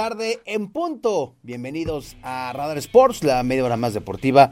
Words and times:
Tarde 0.00 0.40
en 0.46 0.68
punto. 0.68 1.34
Bienvenidos 1.42 2.16
a 2.22 2.50
Radar 2.54 2.78
Sports, 2.78 3.22
la 3.22 3.42
media 3.42 3.66
hora 3.66 3.76
más 3.76 3.92
deportiva 3.92 4.50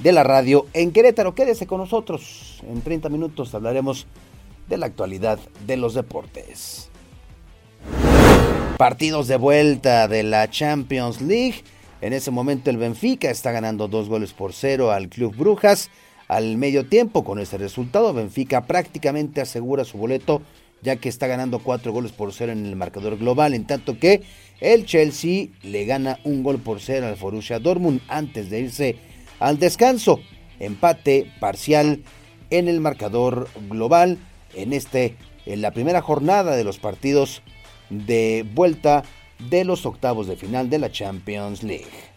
de 0.00 0.12
la 0.12 0.22
radio 0.22 0.66
en 0.74 0.92
Querétaro. 0.92 1.34
Quédese 1.34 1.66
con 1.66 1.78
nosotros. 1.78 2.62
En 2.68 2.82
30 2.82 3.08
minutos 3.08 3.54
hablaremos 3.54 4.06
de 4.68 4.76
la 4.76 4.84
actualidad 4.84 5.38
de 5.66 5.78
los 5.78 5.94
deportes. 5.94 6.90
Partidos 8.76 9.28
de 9.28 9.38
vuelta 9.38 10.08
de 10.08 10.24
la 10.24 10.50
Champions 10.50 11.22
League. 11.22 11.64
En 12.02 12.12
ese 12.12 12.30
momento 12.30 12.68
el 12.68 12.76
Benfica 12.76 13.30
está 13.30 13.50
ganando 13.50 13.88
dos 13.88 14.10
goles 14.10 14.34
por 14.34 14.52
cero 14.52 14.90
al 14.90 15.08
Club 15.08 15.34
Brujas. 15.34 15.88
Al 16.28 16.58
medio 16.58 16.86
tiempo, 16.86 17.24
con 17.24 17.38
ese 17.38 17.56
resultado, 17.56 18.12
Benfica 18.12 18.66
prácticamente 18.66 19.40
asegura 19.40 19.84
su 19.84 19.96
boleto 19.96 20.42
ya 20.82 20.96
que 20.96 21.08
está 21.08 21.26
ganando 21.26 21.60
cuatro 21.60 21.92
goles 21.92 22.12
por 22.12 22.32
cero 22.32 22.52
en 22.52 22.66
el 22.66 22.76
marcador 22.76 23.16
global, 23.16 23.54
en 23.54 23.66
tanto 23.66 23.98
que 23.98 24.22
el 24.60 24.84
Chelsea 24.84 25.48
le 25.62 25.84
gana 25.84 26.18
un 26.24 26.42
gol 26.42 26.58
por 26.58 26.80
cero 26.80 27.06
al 27.06 27.14
Borussia 27.14 27.58
Dortmund 27.58 28.00
antes 28.08 28.50
de 28.50 28.60
irse 28.60 28.96
al 29.38 29.58
descanso. 29.58 30.20
Empate 30.58 31.30
parcial 31.40 32.02
en 32.50 32.68
el 32.68 32.80
marcador 32.80 33.48
global 33.68 34.18
en 34.54 34.72
este 34.72 35.16
en 35.46 35.62
la 35.62 35.72
primera 35.72 36.02
jornada 36.02 36.54
de 36.54 36.64
los 36.64 36.78
partidos 36.78 37.42
de 37.90 38.46
vuelta 38.54 39.02
de 39.50 39.64
los 39.64 39.86
octavos 39.86 40.26
de 40.26 40.36
final 40.36 40.70
de 40.70 40.78
la 40.78 40.92
Champions 40.92 41.62
League. 41.62 42.12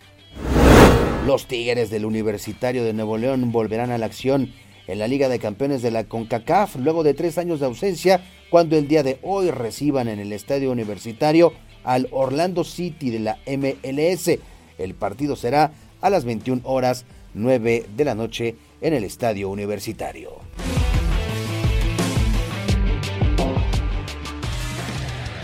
Los 1.26 1.48
Tigres 1.48 1.90
del 1.90 2.06
Universitario 2.06 2.84
de 2.84 2.94
Nuevo 2.94 3.18
León 3.18 3.52
volverán 3.52 3.90
a 3.90 3.98
la 3.98 4.06
acción 4.06 4.54
en 4.88 5.00
la 5.00 5.08
Liga 5.08 5.28
de 5.28 5.40
Campeones 5.40 5.82
de 5.82 5.90
la 5.90 6.04
CONCACAF 6.04 6.76
luego 6.76 7.04
de 7.04 7.16
tres 7.16 7.40
años 7.40 7.60
de 7.60 7.66
ausencia 7.66 8.22
cuando 8.50 8.78
el 8.78 8.88
día 8.88 9.04
de 9.04 9.20
hoy 9.22 9.52
reciban 9.52 10.08
en 10.08 10.20
el 10.20 10.32
Estadio 10.34 10.72
Universitario 10.72 11.54
al 11.84 12.08
Orlando 12.12 12.64
City 12.64 13.10
de 13.10 13.20
la 13.20 13.38
MLS. 13.46 14.40
El 14.78 14.94
partido 14.96 15.36
será 15.36 15.74
a 16.02 16.10
las 16.10 16.26
21 16.26 16.62
horas 16.64 17.06
9 17.34 17.86
de 17.96 18.06
la 18.06 18.16
noche 18.16 18.56
en 18.82 18.94
el 18.94 19.04
Estadio 19.04 19.50
Universitario. 19.50 20.32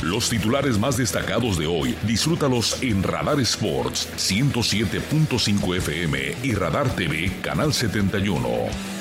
Los 0.01 0.29
titulares 0.29 0.79
más 0.79 0.97
destacados 0.97 1.57
de 1.59 1.67
hoy, 1.67 1.95
disfrútalos 2.07 2.81
en 2.81 3.03
Radar 3.03 3.39
Sports 3.39 4.09
107.5 4.17 5.77
FM 5.77 6.35
y 6.43 6.53
Radar 6.53 6.95
TV 6.95 7.31
Canal 7.41 7.71
71. 7.71 9.00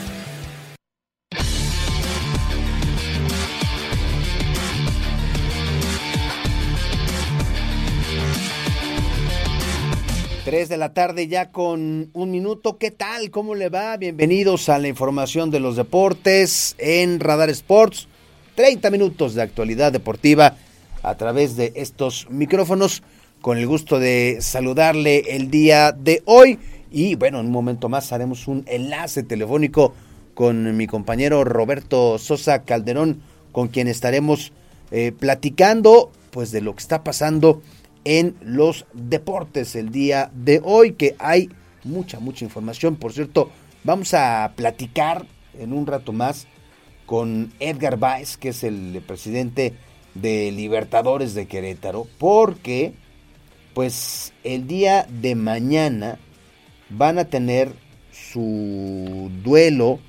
3 10.50 10.68
de 10.68 10.78
la 10.78 10.92
tarde 10.92 11.28
ya 11.28 11.52
con 11.52 12.10
un 12.12 12.30
minuto. 12.32 12.76
¿Qué 12.76 12.90
tal? 12.90 13.30
¿Cómo 13.30 13.54
le 13.54 13.68
va? 13.68 13.96
Bienvenidos 13.96 14.68
a 14.68 14.80
la 14.80 14.88
información 14.88 15.52
de 15.52 15.60
los 15.60 15.76
deportes 15.76 16.74
en 16.78 17.20
Radar 17.20 17.50
Sports. 17.50 18.08
30 18.56 18.90
minutos 18.90 19.36
de 19.36 19.42
actualidad 19.42 19.92
deportiva 19.92 20.56
a 21.04 21.14
través 21.14 21.54
de 21.54 21.72
estos 21.76 22.26
micrófonos. 22.30 23.04
Con 23.40 23.58
el 23.58 23.68
gusto 23.68 24.00
de 24.00 24.38
saludarle 24.40 25.36
el 25.36 25.52
día 25.52 25.92
de 25.92 26.20
hoy. 26.24 26.58
Y 26.90 27.14
bueno, 27.14 27.38
en 27.38 27.46
un 27.46 27.52
momento 27.52 27.88
más 27.88 28.10
haremos 28.12 28.48
un 28.48 28.64
enlace 28.66 29.22
telefónico 29.22 29.94
con 30.34 30.76
mi 30.76 30.88
compañero 30.88 31.44
Roberto 31.44 32.18
Sosa 32.18 32.64
Calderón, 32.64 33.22
con 33.52 33.68
quien 33.68 33.86
estaremos 33.86 34.50
eh, 34.90 35.12
platicando 35.16 36.10
pues 36.32 36.50
de 36.50 36.60
lo 36.60 36.74
que 36.74 36.80
está 36.80 37.04
pasando 37.04 37.62
en 38.04 38.36
los 38.42 38.86
deportes 38.92 39.76
el 39.76 39.90
día 39.90 40.30
de 40.34 40.60
hoy, 40.64 40.92
que 40.92 41.16
hay 41.18 41.50
mucha, 41.84 42.20
mucha 42.20 42.44
información. 42.44 42.96
Por 42.96 43.12
cierto, 43.12 43.50
vamos 43.84 44.14
a 44.14 44.52
platicar 44.56 45.26
en 45.58 45.72
un 45.72 45.86
rato 45.86 46.12
más 46.12 46.46
con 47.06 47.52
Edgar 47.58 47.98
Baez, 47.98 48.36
que 48.36 48.50
es 48.50 48.62
el 48.64 49.02
presidente 49.06 49.74
de 50.14 50.52
Libertadores 50.52 51.34
de 51.34 51.46
Querétaro, 51.46 52.06
porque 52.18 52.92
pues 53.74 54.32
el 54.44 54.66
día 54.66 55.06
de 55.08 55.34
mañana 55.34 56.18
van 56.88 57.18
a 57.18 57.24
tener 57.24 57.72
su 58.12 59.30
duelo, 59.42 60.00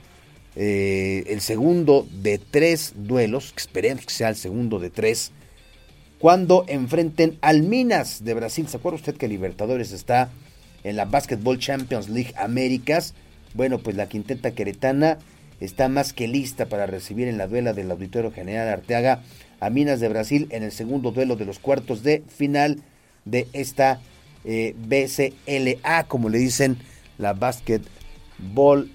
eh, 0.55 1.23
el 1.27 1.41
segundo 1.41 2.07
de 2.11 2.37
tres 2.39 2.93
duelos, 2.95 3.53
esperemos 3.55 4.05
que 4.05 4.13
sea 4.13 4.29
el 4.29 4.35
segundo 4.35 4.79
de 4.79 4.89
tres, 4.89 5.31
cuando 6.21 6.65
enfrenten 6.67 7.39
al 7.41 7.63
Minas 7.63 8.23
de 8.23 8.35
Brasil. 8.35 8.67
¿Se 8.67 8.77
acuerda 8.77 8.97
usted 8.97 9.17
que 9.17 9.27
Libertadores 9.27 9.91
está 9.91 10.29
en 10.83 10.95
la 10.95 11.05
Basketball 11.05 11.57
Champions 11.57 12.09
League 12.09 12.31
Américas? 12.37 13.15
Bueno, 13.55 13.79
pues 13.79 13.95
la 13.95 14.07
quinteta 14.07 14.51
queretana 14.51 15.17
está 15.59 15.89
más 15.89 16.13
que 16.13 16.27
lista 16.27 16.67
para 16.67 16.85
recibir 16.85 17.27
en 17.27 17.39
la 17.39 17.47
duela 17.47 17.73
del 17.73 17.89
Auditorio 17.89 18.31
General 18.31 18.69
Arteaga 18.69 19.23
a 19.59 19.71
Minas 19.71 19.99
de 19.99 20.09
Brasil 20.09 20.47
en 20.51 20.61
el 20.61 20.71
segundo 20.71 21.09
duelo 21.11 21.35
de 21.37 21.45
los 21.45 21.57
cuartos 21.57 22.03
de 22.03 22.23
final 22.27 22.83
de 23.25 23.47
esta 23.53 23.99
eh, 24.45 24.75
BCLA, 24.77 26.03
como 26.03 26.29
le 26.29 26.37
dicen, 26.37 26.77
la 27.17 27.33
Basketball 27.33 28.91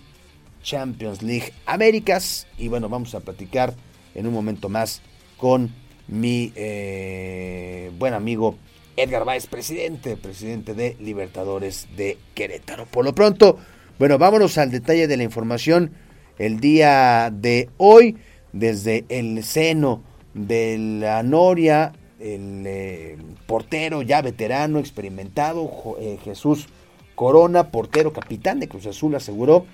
Champions 0.63 1.23
League 1.23 1.53
Américas. 1.67 2.47
Y 2.57 2.69
bueno, 2.69 2.89
vamos 2.89 3.17
a 3.17 3.21
platicar 3.21 3.75
en 4.15 4.29
un 4.29 4.33
momento 4.33 4.69
más 4.69 5.03
con 5.37 5.73
mi 6.09 6.53
eh, 6.55 7.91
buen 7.99 8.15
amigo 8.15 8.57
Edgar 8.97 9.25
Báez, 9.25 9.47
presidente, 9.47 10.17
presidente 10.17 10.75
de 10.75 10.97
Libertadores 11.01 11.87
de 11.97 12.19
Querétaro. 12.35 12.87
Por 12.87 13.05
lo 13.05 13.15
pronto, 13.15 13.59
bueno, 13.99 14.19
vámonos 14.19 14.57
al 14.59 14.71
detalle 14.71 15.07
de 15.07 15.17
la 15.17 15.23
información 15.23 15.93
el 16.39 16.61
día 16.61 17.31
de 17.31 17.69
hoy, 17.77 18.17
desde 18.53 19.05
el 19.09 19.43
seno 19.45 20.03
de 20.35 20.79
la 20.79 21.23
Noria, 21.23 21.93
el 22.19 22.65
eh, 22.67 23.19
portero 23.47 24.03
ya 24.03 24.23
veterano, 24.23 24.79
experimentado, 24.79 25.71
eh, 26.01 26.19
Jesús 26.25 26.69
Corona, 27.15 27.71
portero 27.71 28.13
capitán 28.13 28.61
de 28.61 28.69
Cruz 28.69 28.87
Azul, 28.87 29.15
aseguró 29.15 29.67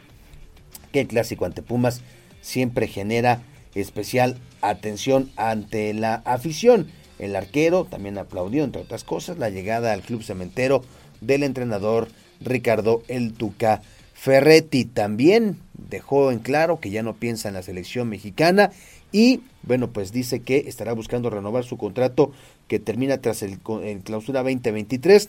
que 0.93 1.01
el 1.01 1.09
clásico 1.09 1.45
ante 1.45 1.63
Pumas 1.63 2.03
siempre 2.41 2.87
genera 2.87 3.43
especial 3.75 4.37
atención 4.63 5.31
ante 5.37 5.93
la 5.95 6.23
afición. 6.25 6.89
El 7.19 7.37
arquero 7.37 7.85
también 7.85 8.19
aplaudió, 8.19 8.65
entre 8.65 8.83
otras 8.83 9.05
cosas, 9.05 9.39
la 9.39 9.51
llegada 9.51 9.93
al 9.93 10.03
club 10.03 10.23
cementero 10.23 10.83
del 11.21 11.43
entrenador 11.43 12.09
Ricardo 12.41 13.03
El 13.09 13.35
Tuca 13.35 13.83
Ferretti. 14.15 14.85
También 14.85 15.59
dejó 15.75 16.33
en 16.33 16.39
claro 16.39 16.81
que 16.81 16.91
ya 16.91 17.03
no 17.03 17.15
piensa 17.15 17.49
en 17.49 17.55
la 17.55 17.63
selección 17.63 18.09
mexicana 18.09 18.71
y, 19.13 19.43
bueno, 19.63 19.91
pues 19.91 20.11
dice 20.11 20.41
que 20.41 20.65
estará 20.67 20.95
buscando 20.95 21.31
renovar 21.31 21.65
su 21.65 21.77
contrato 21.77 22.33
que 22.67 22.79
termina 22.79 23.19
tras 23.19 23.43
el, 23.43 23.59
el 23.85 24.01
clausura 24.01 24.43
2023, 24.43 25.29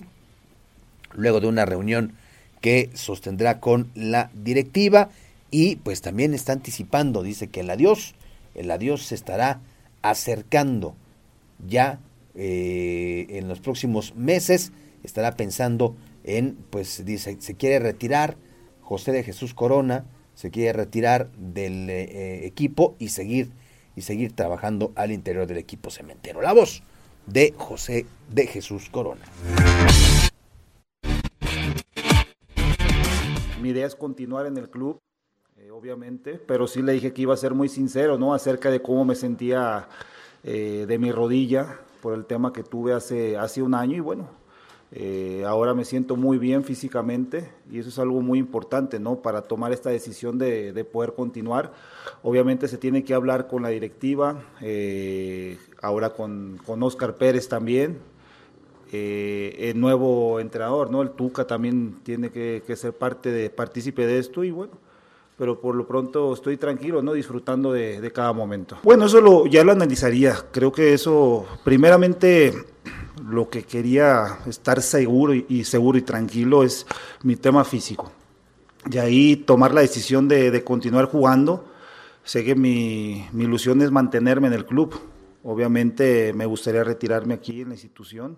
luego 1.15 1.41
de 1.41 1.47
una 1.47 1.65
reunión 1.65 2.13
que 2.61 2.89
sostendrá 2.93 3.59
con 3.59 3.89
la 3.93 4.31
directiva 4.33 5.09
y 5.51 5.75
pues 5.75 6.01
también 6.01 6.33
está 6.33 6.53
anticipando, 6.53 7.21
dice 7.21 7.47
que 7.47 7.59
el 7.59 7.69
adiós 7.69 8.15
el 8.55 8.71
adiós 8.71 9.05
se 9.05 9.15
estará 9.15 9.61
acercando 10.01 10.95
ya 11.65 11.99
eh, 12.35 13.27
en 13.29 13.47
los 13.47 13.59
próximos 13.59 14.15
meses, 14.15 14.71
estará 15.03 15.35
pensando 15.35 15.95
en, 16.23 16.57
pues 16.69 17.03
dice, 17.05 17.37
se 17.39 17.55
quiere 17.55 17.79
retirar 17.79 18.37
José 18.81 19.11
de 19.11 19.23
Jesús 19.23 19.53
Corona, 19.53 20.05
se 20.33 20.51
quiere 20.51 20.73
retirar 20.73 21.31
del 21.37 21.89
eh, 21.89 22.45
equipo 22.45 22.95
y 22.99 23.09
seguir 23.09 23.51
y 23.95 24.01
seguir 24.01 24.33
trabajando 24.33 24.91
al 24.95 25.11
interior 25.11 25.45
del 25.47 25.57
equipo 25.57 25.91
cementero. 25.91 26.41
La 26.41 26.53
voz 26.53 26.83
de 27.27 27.53
José 27.57 28.05
de 28.29 28.47
Jesús 28.47 28.89
Corona. 28.89 29.21
Mi 33.61 33.69
idea 33.69 33.87
es 33.87 33.95
continuar 33.95 34.45
en 34.45 34.57
el 34.57 34.69
club, 34.69 34.99
eh, 35.63 35.71
obviamente, 35.71 36.41
pero 36.45 36.67
sí 36.67 36.81
le 36.81 36.93
dije 36.93 37.13
que 37.13 37.21
iba 37.21 37.33
a 37.33 37.37
ser 37.37 37.53
muy 37.53 37.69
sincero, 37.69 38.17
¿no? 38.17 38.33
Acerca 38.33 38.69
de 38.69 38.81
cómo 38.81 39.05
me 39.05 39.15
sentía 39.15 39.87
eh, 40.43 40.85
de 40.87 40.99
mi 40.99 41.11
rodilla 41.11 41.79
por 42.01 42.13
el 42.15 42.25
tema 42.25 42.51
que 42.51 42.63
tuve 42.63 42.91
hace, 42.91 43.37
hace 43.37 43.61
un 43.61 43.73
año 43.73 43.95
y 43.95 44.01
bueno, 44.01 44.27
eh, 44.91 45.43
ahora 45.47 45.73
me 45.73 45.85
siento 45.85 46.17
muy 46.17 46.37
bien 46.37 46.65
físicamente 46.65 47.49
y 47.71 47.79
eso 47.79 47.89
es 47.89 47.99
algo 47.99 48.19
muy 48.21 48.39
importante, 48.39 48.99
¿no? 48.99 49.21
Para 49.21 49.43
tomar 49.43 49.71
esta 49.71 49.89
decisión 49.89 50.37
de, 50.37 50.85
poder 50.91 51.13
continuar. 51.13 51.71
Obviamente 52.23 52.67
se 52.67 52.77
tiene 52.77 53.05
que 53.05 53.13
hablar 53.13 53.47
con 53.47 53.63
la 53.63 53.69
directiva, 53.69 54.43
ahora 55.81 56.09
con, 56.09 56.59
con, 56.65 56.83
Oscar 56.83 57.15
Pérez 57.15 57.47
también, 57.47 57.99
el 58.91 59.79
nuevo 59.79 60.41
entrenador, 60.41 60.91
¿no? 60.91 61.01
El 61.01 61.11
Tuca 61.11 61.47
también 61.47 61.99
tiene 62.03 62.31
que, 62.31 62.61
ser 62.75 62.93
parte 62.93 63.31
de, 63.31 63.49
partícipe 63.49 64.05
de 64.05 64.19
esto 64.19 64.43
y 64.43 64.51
bueno, 64.51 64.73
pero 65.37 65.59
por 65.59 65.75
lo 65.75 65.87
pronto 65.87 66.33
estoy 66.33 66.57
tranquilo, 66.57 67.01
¿no? 67.01 67.13
Disfrutando 67.13 67.71
de, 67.71 67.99
de 67.99 68.11
cada 68.11 68.33
momento. 68.33 68.77
Bueno, 68.83 69.05
eso 69.05 69.19
lo, 69.21 69.45
ya 69.47 69.63
lo 69.63 69.71
analizaría. 69.71 70.35
Creo 70.51 70.71
que 70.71 70.93
eso, 70.93 71.45
primeramente, 71.63 72.53
lo 73.27 73.49
que 73.49 73.63
quería 73.63 74.39
estar 74.47 74.81
seguro 74.81 75.33
y, 75.33 75.63
seguro 75.63 75.97
y 75.97 76.01
tranquilo 76.01 76.63
es 76.63 76.85
mi 77.23 77.35
tema 77.35 77.63
físico. 77.63 78.11
Y 78.91 78.97
ahí 78.97 79.35
tomar 79.37 79.73
la 79.73 79.81
decisión 79.81 80.27
de, 80.27 80.63
continuar 80.63 81.05
jugando. 81.05 81.65
Sé 82.23 82.43
que 82.43 82.55
mi, 82.55 83.25
mi, 83.31 83.45
ilusión 83.45 83.81
es 83.81 83.91
mantenerme 83.91 84.47
en 84.47 84.53
el 84.53 84.65
club. 84.65 84.99
Obviamente 85.43 86.33
me 86.33 86.45
gustaría 86.45 86.83
retirarme 86.83 87.33
aquí 87.33 87.61
en 87.61 87.69
la 87.69 87.75
institución. 87.75 88.37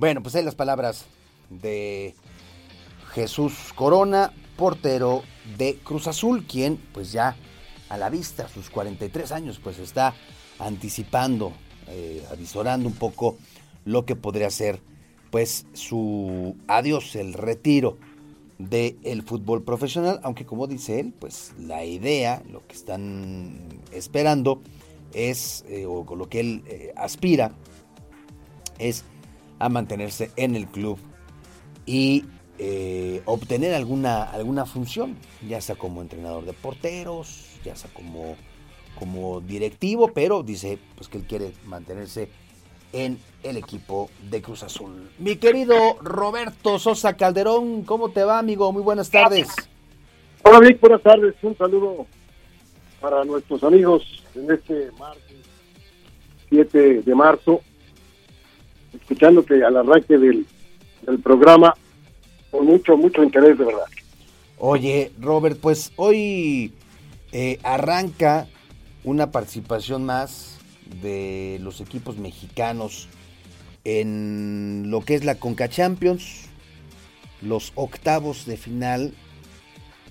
Bueno, 0.00 0.22
pues 0.22 0.34
hay 0.34 0.42
las 0.42 0.54
palabras 0.54 1.04
de 1.50 2.14
Jesús 3.12 3.52
Corona, 3.74 4.32
portero 4.56 5.22
de 5.58 5.76
Cruz 5.84 6.06
Azul, 6.06 6.46
quien 6.46 6.78
pues 6.94 7.12
ya 7.12 7.36
a 7.90 7.98
la 7.98 8.08
vista, 8.08 8.48
sus 8.48 8.70
43 8.70 9.30
años, 9.30 9.60
pues 9.62 9.78
está 9.78 10.14
anticipando, 10.58 11.52
eh, 11.88 12.24
avisorando 12.32 12.88
un 12.88 12.94
poco 12.94 13.36
lo 13.84 14.06
que 14.06 14.16
podría 14.16 14.48
ser 14.48 14.80
pues 15.30 15.66
su 15.74 16.56
adiós, 16.66 17.14
el 17.14 17.34
retiro 17.34 17.98
del 18.56 19.22
fútbol 19.22 19.62
profesional, 19.64 20.18
aunque 20.22 20.46
como 20.46 20.66
dice 20.66 21.00
él, 21.00 21.12
pues 21.18 21.52
la 21.58 21.84
idea, 21.84 22.42
lo 22.50 22.66
que 22.66 22.74
están 22.74 23.68
esperando 23.92 24.62
es, 25.12 25.62
eh, 25.68 25.84
o 25.84 26.06
lo 26.16 26.26
que 26.30 26.40
él 26.40 26.62
eh, 26.68 26.94
aspira, 26.96 27.52
es 28.78 29.04
a 29.60 29.68
mantenerse 29.68 30.32
en 30.34 30.56
el 30.56 30.66
club 30.66 30.98
y 31.86 32.24
eh, 32.58 33.22
obtener 33.26 33.74
alguna, 33.74 34.24
alguna 34.24 34.66
función, 34.66 35.16
ya 35.48 35.60
sea 35.60 35.76
como 35.76 36.02
entrenador 36.02 36.44
de 36.44 36.52
porteros, 36.52 37.58
ya 37.64 37.76
sea 37.76 37.90
como, 37.94 38.36
como 38.98 39.40
directivo, 39.40 40.10
pero 40.12 40.42
dice 40.42 40.78
pues 40.96 41.08
que 41.08 41.18
él 41.18 41.24
quiere 41.24 41.52
mantenerse 41.66 42.28
en 42.92 43.18
el 43.42 43.56
equipo 43.56 44.10
de 44.30 44.42
Cruz 44.42 44.62
Azul. 44.62 45.10
Mi 45.18 45.36
querido 45.36 45.96
Roberto 46.02 46.78
Sosa 46.78 47.16
Calderón, 47.16 47.84
¿cómo 47.84 48.10
te 48.10 48.24
va, 48.24 48.38
amigo? 48.38 48.72
Muy 48.72 48.82
buenas 48.82 49.10
tardes. 49.10 49.48
Hola, 50.42 50.60
Vic, 50.60 50.80
buenas 50.80 51.02
tardes. 51.02 51.34
Un 51.42 51.56
saludo 51.56 52.06
para 53.00 53.24
nuestros 53.24 53.62
amigos 53.62 54.02
en 54.34 54.50
este 54.50 54.90
martes 54.98 55.36
7 56.50 57.02
de 57.02 57.14
marzo, 57.14 57.60
escuchándote 58.94 59.64
al 59.64 59.76
arranque 59.76 60.18
del, 60.18 60.46
del 61.02 61.18
programa 61.20 61.74
con 62.50 62.66
mucho, 62.66 62.96
mucho 62.96 63.22
interés, 63.22 63.58
de 63.58 63.64
verdad. 63.64 63.84
Oye, 64.58 65.12
Robert, 65.20 65.58
pues 65.60 65.92
hoy 65.96 66.72
eh, 67.32 67.58
arranca 67.62 68.46
una 69.04 69.30
participación 69.30 70.04
más 70.04 70.58
de 71.00 71.58
los 71.62 71.80
equipos 71.80 72.18
mexicanos 72.18 73.08
en 73.84 74.90
lo 74.90 75.00
que 75.00 75.14
es 75.14 75.24
la 75.24 75.36
Conca 75.36 75.68
Champions, 75.68 76.48
los 77.40 77.72
octavos 77.74 78.44
de 78.44 78.56
final 78.56 79.14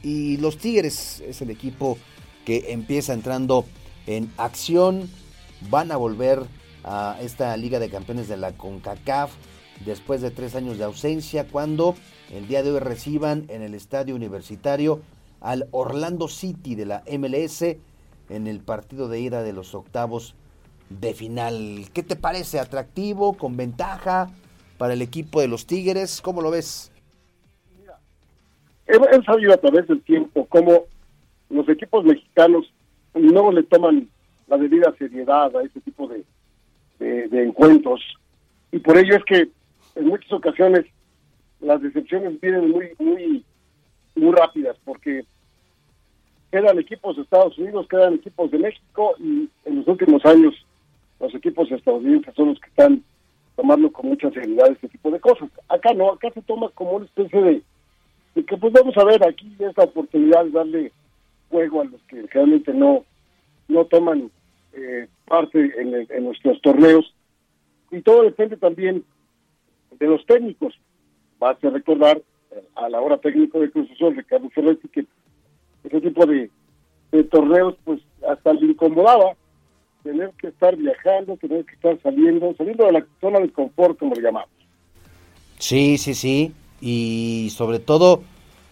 y 0.01 0.37
los 0.37 0.57
Tigres 0.57 1.21
es 1.27 1.41
el 1.41 1.49
equipo 1.51 1.97
que 2.45 2.71
empieza 2.71 3.13
entrando 3.13 3.65
en 4.07 4.31
acción, 4.37 5.09
van 5.69 5.91
a 5.91 5.97
volver 5.97 6.43
a 6.83 7.17
esta 7.21 7.55
Liga 7.57 7.79
de 7.79 7.89
Campeones 7.89 8.27
de 8.27 8.37
la 8.37 8.53
CONCACAF 8.53 9.31
después 9.85 10.21
de 10.21 10.31
tres 10.31 10.55
años 10.55 10.77
de 10.77 10.83
ausencia 10.83 11.47
cuando 11.47 11.95
el 12.31 12.47
día 12.47 12.63
de 12.63 12.71
hoy 12.71 12.79
reciban 12.79 13.45
en 13.49 13.61
el 13.61 13.73
estadio 13.73 14.15
universitario 14.15 15.01
al 15.41 15.67
Orlando 15.71 16.27
City 16.27 16.75
de 16.75 16.85
la 16.85 17.03
MLS 17.17 17.61
en 18.29 18.47
el 18.47 18.59
partido 18.59 19.07
de 19.07 19.19
ida 19.19 19.43
de 19.43 19.53
los 19.53 19.73
octavos 19.73 20.35
de 20.89 21.13
final. 21.13 21.85
¿Qué 21.93 22.03
te 22.03 22.15
parece? 22.15 22.59
¿Atractivo? 22.59 23.33
¿Con 23.33 23.57
ventaja 23.57 24.29
para 24.77 24.93
el 24.93 25.01
equipo 25.01 25.41
de 25.41 25.47
los 25.47 25.65
Tigres? 25.65 26.21
¿Cómo 26.21 26.41
lo 26.41 26.51
ves? 26.51 26.91
he, 28.89 29.23
sabido 29.23 29.53
a 29.53 29.57
través 29.57 29.87
del 29.87 30.01
tiempo 30.01 30.45
cómo 30.49 30.85
los 31.49 31.67
equipos 31.69 32.03
mexicanos 32.05 32.71
no 33.13 33.51
le 33.51 33.63
toman 33.63 34.09
la 34.47 34.57
debida 34.57 34.93
seriedad 34.97 35.55
a 35.55 35.61
ese 35.61 35.79
tipo 35.81 36.07
de, 36.07 36.23
de 36.99 37.43
encuentros. 37.43 38.01
Y 38.71 38.79
por 38.79 38.97
ello 38.97 39.15
es 39.15 39.23
que 39.25 39.49
en 39.95 40.07
muchas 40.07 40.31
ocasiones 40.31 40.85
las 41.59 41.81
decepciones 41.81 42.39
vienen 42.39 42.71
muy, 42.71 42.89
muy, 42.99 43.43
muy 44.15 44.31
rápidas 44.35 44.77
porque 44.85 45.25
quedan 46.51 46.79
equipos 46.79 47.15
de 47.15 47.23
Estados 47.23 47.57
Unidos, 47.57 47.87
quedan 47.89 48.15
equipos 48.15 48.49
de 48.51 48.59
México 48.59 49.15
y 49.19 49.49
en 49.65 49.77
los 49.77 49.87
últimos 49.87 50.25
años 50.25 50.53
los 51.19 51.33
equipos 51.35 51.71
estadounidenses 51.71 52.33
son 52.35 52.49
los 52.49 52.59
que 52.59 52.69
están 52.69 53.03
tomando 53.55 53.91
con 53.91 54.07
mucha 54.07 54.31
seriedad 54.31 54.71
este 54.71 54.87
tipo 54.87 55.11
de 55.11 55.19
cosas. 55.19 55.49
Acá 55.67 55.93
no, 55.93 56.13
acá 56.13 56.29
se 56.33 56.41
toma 56.43 56.69
como 56.69 56.91
una 56.91 57.05
especie 57.05 57.41
de, 57.41 57.61
que 58.45 58.57
pues 58.57 58.71
vamos 58.71 58.97
a 58.97 59.03
ver 59.03 59.27
aquí 59.27 59.53
esta 59.59 59.83
oportunidad 59.83 60.45
de 60.45 60.51
darle 60.51 60.91
juego 61.49 61.81
a 61.81 61.85
los 61.85 62.01
que 62.03 62.21
realmente 62.31 62.73
no, 62.73 63.03
no 63.67 63.85
toman 63.85 64.31
eh, 64.73 65.07
parte 65.25 65.73
en, 65.79 66.07
en 66.09 66.23
nuestros 66.23 66.61
torneos 66.61 67.13
y 67.91 68.01
todo 68.01 68.23
depende 68.23 68.57
también 68.57 69.03
de 69.99 70.07
los 70.07 70.25
técnicos 70.25 70.79
va 71.41 71.51
a 71.51 71.69
recordar 71.69 72.21
eh, 72.51 72.63
a 72.75 72.89
la 72.89 73.01
hora 73.01 73.17
técnico 73.17 73.59
de 73.59 73.67
Azul, 73.67 74.15
Ricardo 74.15 74.49
Ferretti, 74.49 74.87
que 74.89 75.05
ese 75.83 76.01
tipo 76.01 76.25
de, 76.25 76.49
torneos, 77.31 77.75
pues 77.83 78.01
hasta 78.27 78.53
le 78.53 78.67
incomodaba 78.67 79.33
tener 80.03 80.31
que 80.39 80.47
estar 80.47 80.75
viajando, 80.75 81.37
tener 81.37 81.65
que 81.65 81.75
estar 81.75 81.99
saliendo, 82.01 82.53
saliendo 82.55 82.85
de 82.85 82.91
la 82.91 83.05
zona 83.19 83.39
de 83.39 83.51
confort, 83.51 83.97
como 83.97 84.15
le 84.15 84.21
llamamos. 84.21 84.49
Sí, 85.57 85.97
sí, 85.97 86.13
sí. 86.13 86.53
Y 86.81 87.49
sobre 87.51 87.79
todo, 87.79 88.21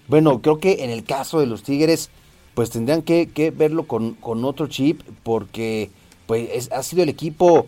bueno, 0.07 0.41
creo 0.41 0.59
que 0.59 0.83
en 0.83 0.89
el 0.89 1.03
caso 1.03 1.39
de 1.39 1.47
los 1.47 1.63
Tigres, 1.63 2.11
pues 2.57 2.71
tendrían 2.71 3.03
que, 3.03 3.53
verlo 3.55 3.83
con, 3.83 4.15
con, 4.15 4.43
otro 4.43 4.65
chip, 4.65 5.03
porque 5.21 5.91
pues 6.25 6.71
ha 6.71 6.81
sido 6.81 7.03
el 7.03 7.09
equipo 7.09 7.67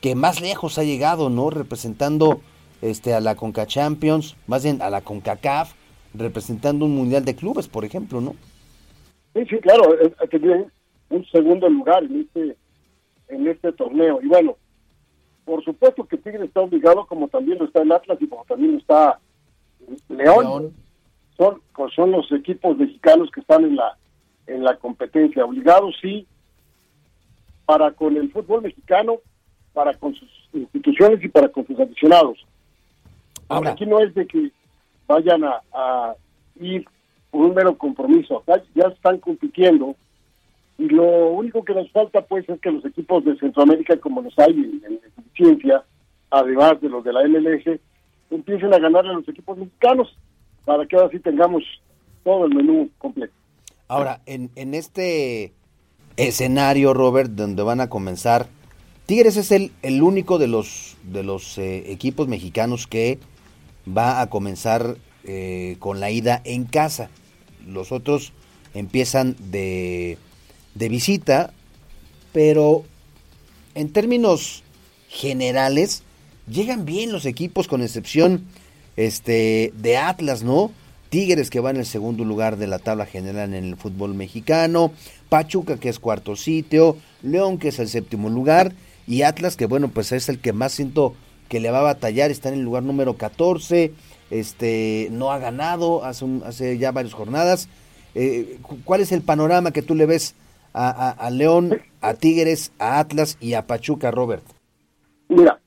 que 0.00 0.14
más 0.14 0.40
lejos 0.40 0.78
ha 0.78 0.84
llegado, 0.84 1.30
¿no? 1.30 1.50
Representando 1.50 2.40
este, 2.80 3.12
a 3.12 3.20
la 3.20 3.34
Conca 3.34 3.66
Champions, 3.66 4.36
más 4.46 4.62
bien 4.62 4.82
a 4.82 4.88
la 4.88 5.00
CONCACAF, 5.00 5.72
representando 6.14 6.84
un 6.84 6.94
mundial 6.94 7.24
de 7.24 7.34
clubes, 7.34 7.66
por 7.66 7.84
ejemplo, 7.84 8.20
¿no? 8.20 8.36
Sí, 9.34 9.46
sí, 9.50 9.58
claro, 9.58 9.82
ha 10.22 10.26
tenido 10.28 10.64
un 11.10 11.26
segundo 11.26 11.68
lugar 11.68 12.04
en 12.04 12.20
este, 12.20 12.56
en 13.26 13.48
este 13.48 13.72
torneo. 13.72 14.20
Y 14.22 14.28
bueno, 14.28 14.56
por 15.44 15.64
supuesto 15.64 16.04
que 16.04 16.18
Tigre 16.18 16.44
está 16.44 16.60
obligado, 16.60 17.04
como 17.08 17.26
también 17.26 17.58
lo 17.58 17.64
está 17.64 17.82
el 17.82 17.90
Atlas 17.90 18.18
y 18.20 18.28
como 18.28 18.44
también 18.44 18.74
lo 18.74 18.78
está 18.78 19.18
León. 20.08 20.72
Son, 21.36 21.60
pues 21.74 21.92
son 21.94 22.12
los 22.12 22.30
equipos 22.30 22.78
mexicanos 22.78 23.28
que 23.32 23.40
están 23.40 23.64
en 23.64 23.74
la, 23.74 23.98
en 24.46 24.64
la 24.64 24.76
competencia. 24.76 25.44
Obligados, 25.44 25.94
sí, 26.00 26.26
para 27.66 27.90
con 27.92 28.16
el 28.16 28.30
fútbol 28.30 28.62
mexicano, 28.62 29.18
para 29.72 29.94
con 29.94 30.14
sus 30.14 30.30
instituciones 30.52 31.22
y 31.22 31.28
para 31.28 31.48
con 31.48 31.66
sus 31.66 31.78
aficionados. 31.78 32.44
Ahora, 33.48 33.72
aquí 33.72 33.86
no 33.86 34.00
es 34.00 34.14
de 34.14 34.26
que 34.26 34.50
vayan 35.06 35.44
a, 35.44 36.14
ir 36.60 36.86
por 37.30 37.46
un 37.46 37.54
mero 37.54 37.76
compromiso. 37.76 38.42
ya 38.74 38.88
están 38.88 39.18
compitiendo 39.18 39.96
Y 40.78 40.88
lo 40.88 41.28
único 41.28 41.64
que 41.64 41.74
nos 41.74 41.90
falta, 41.90 42.22
pues, 42.22 42.48
es 42.48 42.60
que 42.60 42.70
los 42.70 42.84
equipos 42.84 43.24
de 43.24 43.36
Centroamérica, 43.36 43.96
como 43.98 44.22
los 44.22 44.38
hay 44.38 44.52
en, 44.52 45.00
eficiencia, 45.18 45.82
además 46.30 46.80
de 46.80 46.88
los 46.88 47.04
de 47.04 47.12
la 47.12 47.26
MLG, 47.26 47.80
empiecen 48.30 48.72
a 48.72 48.78
ganarle 48.78 49.10
a 49.10 49.14
los 49.14 49.28
equipos 49.28 49.58
mexicanos 49.58 50.16
para 50.64 50.86
que 50.86 50.96
ahora 50.96 51.10
sí 51.10 51.18
tengamos 51.18 51.62
todo 52.22 52.46
el 52.46 52.54
menú 52.54 52.90
completo. 52.98 53.34
Ahora, 53.94 54.22
en, 54.26 54.50
en 54.56 54.74
este 54.74 55.52
escenario, 56.16 56.94
Robert, 56.94 57.30
donde 57.30 57.62
van 57.62 57.80
a 57.80 57.88
comenzar, 57.88 58.48
Tigres 59.06 59.36
es 59.36 59.52
el, 59.52 59.70
el 59.82 60.02
único 60.02 60.38
de 60.38 60.48
los, 60.48 60.96
de 61.04 61.22
los 61.22 61.58
eh, 61.58 61.92
equipos 61.92 62.26
mexicanos 62.26 62.88
que 62.88 63.20
va 63.86 64.20
a 64.20 64.28
comenzar 64.30 64.96
eh, 65.22 65.76
con 65.78 66.00
la 66.00 66.10
ida 66.10 66.42
en 66.44 66.64
casa. 66.64 67.08
Los 67.68 67.92
otros 67.92 68.32
empiezan 68.74 69.36
de, 69.38 70.18
de 70.74 70.88
visita, 70.88 71.52
pero 72.32 72.82
en 73.76 73.92
términos 73.92 74.64
generales 75.08 76.02
llegan 76.48 76.84
bien 76.84 77.12
los 77.12 77.26
equipos 77.26 77.68
con 77.68 77.80
excepción 77.80 78.44
este 78.96 79.72
de 79.76 79.98
Atlas, 79.98 80.42
¿no? 80.42 80.72
Tigres 81.14 81.48
que 81.48 81.60
va 81.60 81.70
en 81.70 81.76
el 81.76 81.84
segundo 81.84 82.24
lugar 82.24 82.56
de 82.56 82.66
la 82.66 82.80
tabla 82.80 83.06
general 83.06 83.54
en 83.54 83.64
el 83.64 83.76
fútbol 83.76 84.14
mexicano, 84.14 84.90
Pachuca 85.28 85.78
que 85.78 85.88
es 85.88 86.00
cuarto 86.00 86.34
sitio, 86.34 86.96
León 87.22 87.58
que 87.58 87.68
es 87.68 87.78
el 87.78 87.86
séptimo 87.86 88.30
lugar 88.30 88.72
y 89.06 89.22
Atlas 89.22 89.56
que 89.56 89.66
bueno 89.66 89.86
pues 89.86 90.10
es 90.10 90.28
el 90.28 90.40
que 90.40 90.52
más 90.52 90.72
siento 90.72 91.14
que 91.48 91.60
le 91.60 91.70
va 91.70 91.78
a 91.78 91.82
batallar, 91.82 92.32
está 92.32 92.48
en 92.48 92.56
el 92.56 92.62
lugar 92.62 92.82
número 92.82 93.14
14, 93.14 93.92
este 94.32 95.06
no 95.12 95.30
ha 95.30 95.38
ganado 95.38 96.04
hace, 96.04 96.26
hace 96.44 96.78
ya 96.78 96.90
varias 96.90 97.14
jornadas. 97.14 97.68
Eh, 98.16 98.58
¿Cuál 98.84 99.00
es 99.00 99.12
el 99.12 99.22
panorama 99.22 99.70
que 99.70 99.82
tú 99.82 99.94
le 99.94 100.06
ves 100.06 100.34
a, 100.72 101.10
a, 101.10 101.30
León, 101.30 101.80
a 102.00 102.14
Tigres, 102.14 102.72
a 102.80 102.98
Atlas 102.98 103.38
y 103.40 103.54
a 103.54 103.68
Pachuca, 103.68 104.10
Robert? 104.10 104.42
Mira, 105.28 105.60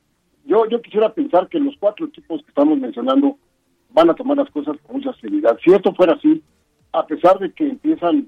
yo, 0.44 0.68
yo 0.70 0.82
quisiera 0.82 1.14
pensar 1.14 1.48
que 1.48 1.58
los 1.58 1.76
cuatro 1.80 2.08
equipos 2.08 2.42
que 2.42 2.50
estamos 2.50 2.78
mencionando 2.80 3.38
van 3.98 4.12
a 4.12 4.14
tomar 4.14 4.38
las 4.38 4.52
cosas 4.52 4.78
con 4.86 4.98
mucha 4.98 5.12
seriedad. 5.14 5.58
Si 5.64 5.74
esto 5.74 5.92
fuera 5.96 6.14
así, 6.14 6.44
a 6.94 7.08
pesar 7.08 7.40
de 7.40 7.52
que 7.52 7.68
empiezan 7.68 8.28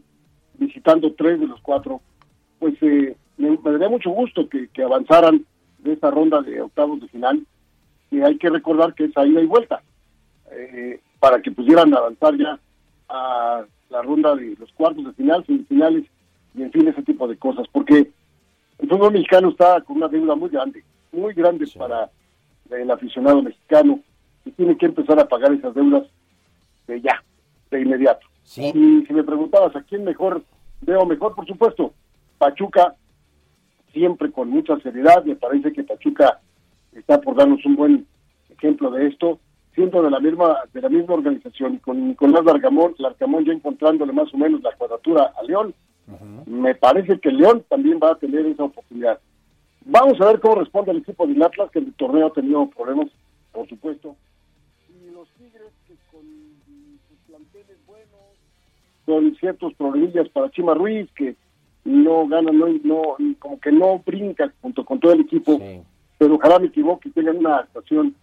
visitando 0.56 1.14
tres 1.14 1.40
de 1.40 1.46
los 1.46 1.62
cuatro, 1.62 2.02
pues 2.58 2.74
eh, 2.82 3.16
me, 3.38 3.56
daría 3.64 3.88
mucho 3.88 4.10
gusto 4.10 4.50
que, 4.50 4.68
avanzaran 4.84 5.46
de 5.78 5.94
esta 5.94 6.10
ronda 6.10 6.42
de 6.42 6.60
octavos 6.60 7.00
de 7.02 7.08
final. 7.10 7.46
Y 8.10 8.20
hay 8.22 8.40
que 8.40 8.50
recordar 8.50 8.96
que 8.96 9.06
es 9.06 9.12
ida 9.12 9.42
y 9.42 9.46
vuelta, 9.46 9.84
eh, 10.52 11.00
para 11.20 11.40
que 11.40 11.52
pudieran 11.52 11.94
avanzar 11.94 12.36
ya 12.36 12.60
a 13.08 13.64
la 13.92 14.02
ronda 14.02 14.36
de 14.36 14.56
los 14.60 14.72
cuartos 14.72 15.06
de 15.06 15.14
final, 15.14 15.46
semifinales 15.46 16.06
y 16.56 16.64
en 16.64 16.72
fin 16.72 16.88
ese 16.88 17.04
tipo 17.04 17.28
de 17.28 17.38
cosas, 17.38 17.68
porque 17.72 18.10
el 18.80 18.90
fútbol 18.90 19.14
mexicano 19.14 19.50
está 19.50 19.82
con 19.82 19.98
una 19.98 20.08
deuda 20.08 20.34
muy 20.34 20.50
grande, 20.50 20.84
muy 21.12 21.36
grande 21.36 21.68
para 21.78 22.10
el 22.72 22.90
aficionado 22.90 23.44
mexicano 23.44 24.00
y 24.46 24.52
tiene 24.52 24.78
que 24.78 24.88
empezar 24.88 25.20
a 25.20 25.28
pagar 25.28 25.54
esas 25.54 25.74
deudas 25.74 26.04
de 26.88 27.02
ya, 27.02 27.24
de 27.72 27.82
inmediato. 27.82 28.26
Y 28.58 29.06
si 29.06 29.14
me 29.14 29.24
preguntabas 29.24 29.76
a 29.76 29.84
quién 29.84 30.04
mejor 30.04 30.44
veo 30.82 31.06
mejor, 31.06 31.36
por 31.36 31.46
supuesto, 31.46 31.94
Pachuca 32.38 32.96
siempre 33.94 34.32
con 34.32 34.50
mucha 34.50 34.78
seriedad, 34.80 35.24
me 35.24 35.36
parece 35.36 35.72
que 35.72 35.84
Pachuca 35.84 36.40
está 36.94 37.22
por 37.22 37.36
darnos 37.36 37.64
un 37.66 37.76
buen 37.76 38.08
ejemplo 38.50 38.92
de 38.92 39.08
esto, 39.08 39.40
siendo 39.76 40.02
de 40.02 40.10
la 40.10 40.20
misma 40.20 40.58
de 40.74 40.82
la 40.82 40.90
misma 40.90 41.14
organización 41.14 41.76
y 41.76 41.78
con 41.80 42.08
Nicolás 42.10 42.44
Largamón, 42.46 42.96
Largamón 42.98 43.46
ya 43.46 43.54
encontrándole 43.54 44.14
más 44.14 44.34
o 44.34 44.38
menos 44.38 44.62
la 44.62 44.76
cuadratura 44.76 45.34
a 45.38 45.44
León, 45.44 45.74
me 46.48 46.74
parece 46.76 47.20
que 47.20 47.32
León 47.32 47.64
también 47.70 48.00
va 48.02 48.12
a 48.12 48.16
tener 48.16 48.46
esa 48.46 48.64
oportunidad. 48.64 49.20
Vamos 49.86 50.20
a 50.20 50.26
ver 50.26 50.40
cómo 50.40 50.56
responde 50.56 50.92
el 50.92 50.98
equipo 50.98 51.26
de 51.28 51.44
Atlas, 51.44 51.70
que 51.72 51.80
en 51.80 51.86
el 51.86 51.94
torneo 51.94 52.28
ha 52.28 52.34
tenido 52.34 52.68
problemas, 52.70 53.08
por 53.52 53.68
supuesto. 53.68 54.16
Con 59.10 59.36
ciertos 59.38 59.74
problemillas 59.74 60.30
para 60.30 60.52
Chima 60.52 60.76
Ruiz, 60.76 61.10
que 61.16 61.36
no 61.84 62.28
gana, 62.28 62.52
no, 62.52 62.68
no 62.84 63.18
como 63.40 63.60
que 63.60 63.72
no 63.72 64.04
brinca 64.06 64.54
junto 64.62 64.86
con 64.86 65.00
todo 65.00 65.14
el 65.14 65.22
equipo, 65.22 65.60
pero 66.20 66.36
ojalá 66.36 66.60
me 66.60 66.68
equivoque 66.68 67.10
y 67.10 67.12
tengan 67.14 67.38
una 67.38 67.58
actuación 67.58 68.14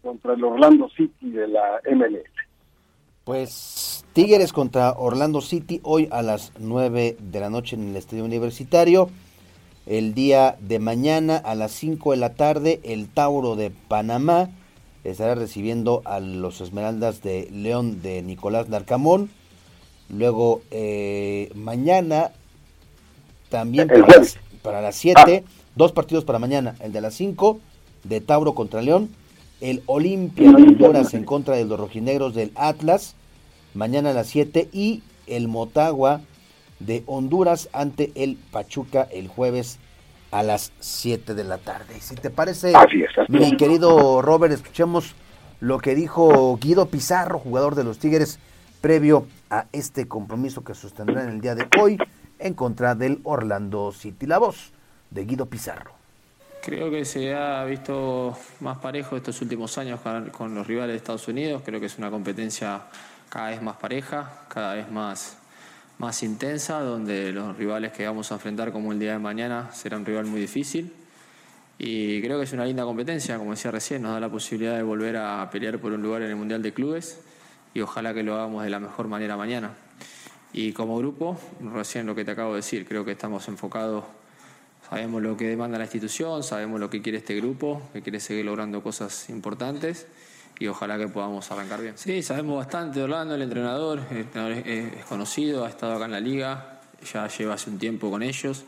contra 0.00 0.32
el 0.32 0.42
Orlando 0.42 0.88
City 0.96 1.30
de 1.30 1.46
la 1.46 1.82
MLS. 1.94 2.30
Pues 3.24 4.06
Tigres 4.14 4.54
contra 4.54 4.92
Orlando 4.92 5.42
City 5.42 5.80
hoy 5.82 6.08
a 6.10 6.22
las 6.22 6.54
9 6.58 7.18
de 7.20 7.40
la 7.40 7.50
noche 7.50 7.76
en 7.76 7.90
el 7.90 7.96
Estadio 7.96 8.24
Universitario. 8.24 9.10
El 9.84 10.14
día 10.14 10.56
de 10.58 10.78
mañana 10.78 11.36
a 11.36 11.54
las 11.54 11.72
5 11.72 12.12
de 12.12 12.16
la 12.16 12.32
tarde 12.32 12.80
el 12.82 13.08
Tauro 13.10 13.56
de 13.56 13.70
Panamá 13.88 14.48
estará 15.04 15.34
recibiendo 15.34 16.00
a 16.06 16.18
los 16.18 16.62
Esmeraldas 16.62 17.20
de 17.22 17.46
León 17.52 18.00
de 18.00 18.22
Nicolás 18.22 18.70
Narcamón. 18.70 19.28
Luego 20.10 20.62
eh, 20.70 21.50
mañana 21.54 22.32
también 23.48 23.88
para 24.62 24.80
las, 24.80 24.96
7, 24.96 25.44
ah. 25.44 25.50
dos 25.74 25.92
partidos 25.92 26.24
para 26.24 26.38
mañana, 26.38 26.74
el 26.80 26.92
de 26.92 27.00
las 27.00 27.14
5 27.14 27.60
de 28.04 28.20
Tauro 28.20 28.54
contra 28.54 28.82
León, 28.82 29.10
el 29.60 29.82
Olimpia 29.86 30.50
de 30.52 30.62
Honduras 30.62 31.14
en 31.14 31.24
contra 31.24 31.56
de 31.56 31.64
los 31.64 31.78
rojinegros 31.78 32.34
del 32.34 32.52
Atlas, 32.54 33.14
mañana 33.74 34.10
a 34.10 34.14
las 34.14 34.28
7 34.28 34.68
y 34.72 35.02
el 35.26 35.48
Motagua 35.48 36.22
de 36.80 37.02
Honduras 37.06 37.68
ante 37.72 38.10
el 38.14 38.36
Pachuca 38.36 39.06
el 39.12 39.28
jueves 39.28 39.78
a 40.30 40.42
las 40.42 40.72
7 40.80 41.34
de 41.34 41.44
la 41.44 41.58
tarde. 41.58 42.00
Si 42.00 42.14
te 42.14 42.30
parece, 42.30 42.72
mi 43.28 43.56
querido 43.56 44.22
Robert, 44.22 44.52
escuchemos 44.52 45.14
lo 45.60 45.78
que 45.78 45.94
dijo 45.94 46.58
Guido 46.60 46.86
Pizarro, 46.86 47.38
jugador 47.38 47.74
de 47.74 47.84
los 47.84 47.98
Tigres, 47.98 48.38
previo 48.80 49.26
a 49.50 49.66
este 49.72 50.08
compromiso 50.08 50.64
que 50.64 50.74
sostendrá 50.74 51.22
en 51.22 51.30
el 51.30 51.40
día 51.40 51.54
de 51.54 51.66
hoy 51.80 51.98
en 52.38 52.54
contra 52.54 52.94
del 52.94 53.20
Orlando 53.24 53.92
City. 53.92 54.26
La 54.26 54.38
voz 54.38 54.72
de 55.10 55.24
Guido 55.24 55.46
Pizarro. 55.46 55.92
Creo 56.62 56.90
que 56.90 57.04
se 57.04 57.34
ha 57.34 57.64
visto 57.64 58.36
más 58.60 58.78
parejo 58.78 59.16
estos 59.16 59.40
últimos 59.40 59.76
años 59.78 60.00
con 60.32 60.54
los 60.54 60.66
rivales 60.66 60.92
de 60.92 60.96
Estados 60.98 61.26
Unidos. 61.28 61.62
Creo 61.64 61.80
que 61.80 61.86
es 61.86 61.98
una 61.98 62.10
competencia 62.10 62.82
cada 63.28 63.50
vez 63.50 63.62
más 63.62 63.76
pareja, 63.76 64.44
cada 64.48 64.74
vez 64.74 64.90
más, 64.90 65.38
más 65.98 66.22
intensa, 66.22 66.80
donde 66.80 67.32
los 67.32 67.56
rivales 67.56 67.92
que 67.92 68.06
vamos 68.06 68.30
a 68.30 68.34
enfrentar 68.34 68.72
como 68.72 68.92
el 68.92 68.98
día 68.98 69.12
de 69.12 69.18
mañana 69.18 69.70
será 69.72 69.96
un 69.96 70.04
rival 70.04 70.26
muy 70.26 70.40
difícil. 70.40 70.92
Y 71.78 72.20
creo 72.20 72.36
que 72.38 72.44
es 72.44 72.52
una 72.52 72.66
linda 72.66 72.84
competencia, 72.84 73.38
como 73.38 73.52
decía 73.52 73.70
recién, 73.70 74.02
nos 74.02 74.12
da 74.12 74.20
la 74.20 74.28
posibilidad 74.28 74.76
de 74.76 74.82
volver 74.82 75.16
a 75.16 75.48
pelear 75.50 75.78
por 75.78 75.92
un 75.92 76.02
lugar 76.02 76.20
en 76.22 76.28
el 76.28 76.36
Mundial 76.36 76.60
de 76.60 76.74
Clubes 76.74 77.20
y 77.74 77.80
ojalá 77.80 78.14
que 78.14 78.22
lo 78.22 78.34
hagamos 78.34 78.64
de 78.64 78.70
la 78.70 78.80
mejor 78.80 79.08
manera 79.08 79.36
mañana. 79.36 79.72
Y 80.52 80.72
como 80.72 80.98
grupo, 80.98 81.38
recién 81.72 82.06
lo 82.06 82.14
que 82.14 82.24
te 82.24 82.32
acabo 82.32 82.50
de 82.50 82.56
decir, 82.56 82.86
creo 82.86 83.04
que 83.04 83.12
estamos 83.12 83.46
enfocados, 83.48 84.04
sabemos 84.88 85.22
lo 85.22 85.36
que 85.36 85.46
demanda 85.46 85.78
la 85.78 85.84
institución, 85.84 86.42
sabemos 86.42 86.80
lo 86.80 86.90
que 86.90 87.00
quiere 87.00 87.18
este 87.18 87.36
grupo, 87.36 87.82
que 87.92 88.02
quiere 88.02 88.18
seguir 88.18 88.44
logrando 88.44 88.82
cosas 88.82 89.30
importantes 89.30 90.06
y 90.58 90.66
ojalá 90.66 90.98
que 90.98 91.06
podamos 91.06 91.50
arrancar 91.52 91.80
bien. 91.80 91.96
Sí, 91.96 92.22
sabemos 92.22 92.56
bastante 92.56 93.00
Orlando, 93.00 93.34
el 93.34 93.42
entrenador, 93.42 94.00
el 94.10 94.18
entrenador 94.18 94.52
es, 94.66 95.04
conocido, 95.04 95.64
ha 95.64 95.68
estado 95.68 95.94
acá 95.94 96.06
en 96.06 96.10
la 96.10 96.20
liga, 96.20 96.80
ya 97.12 97.28
lleva 97.28 97.54
hace 97.54 97.70
un 97.70 97.78
tiempo 97.78 98.10
con 98.10 98.22
ellos. 98.22 98.64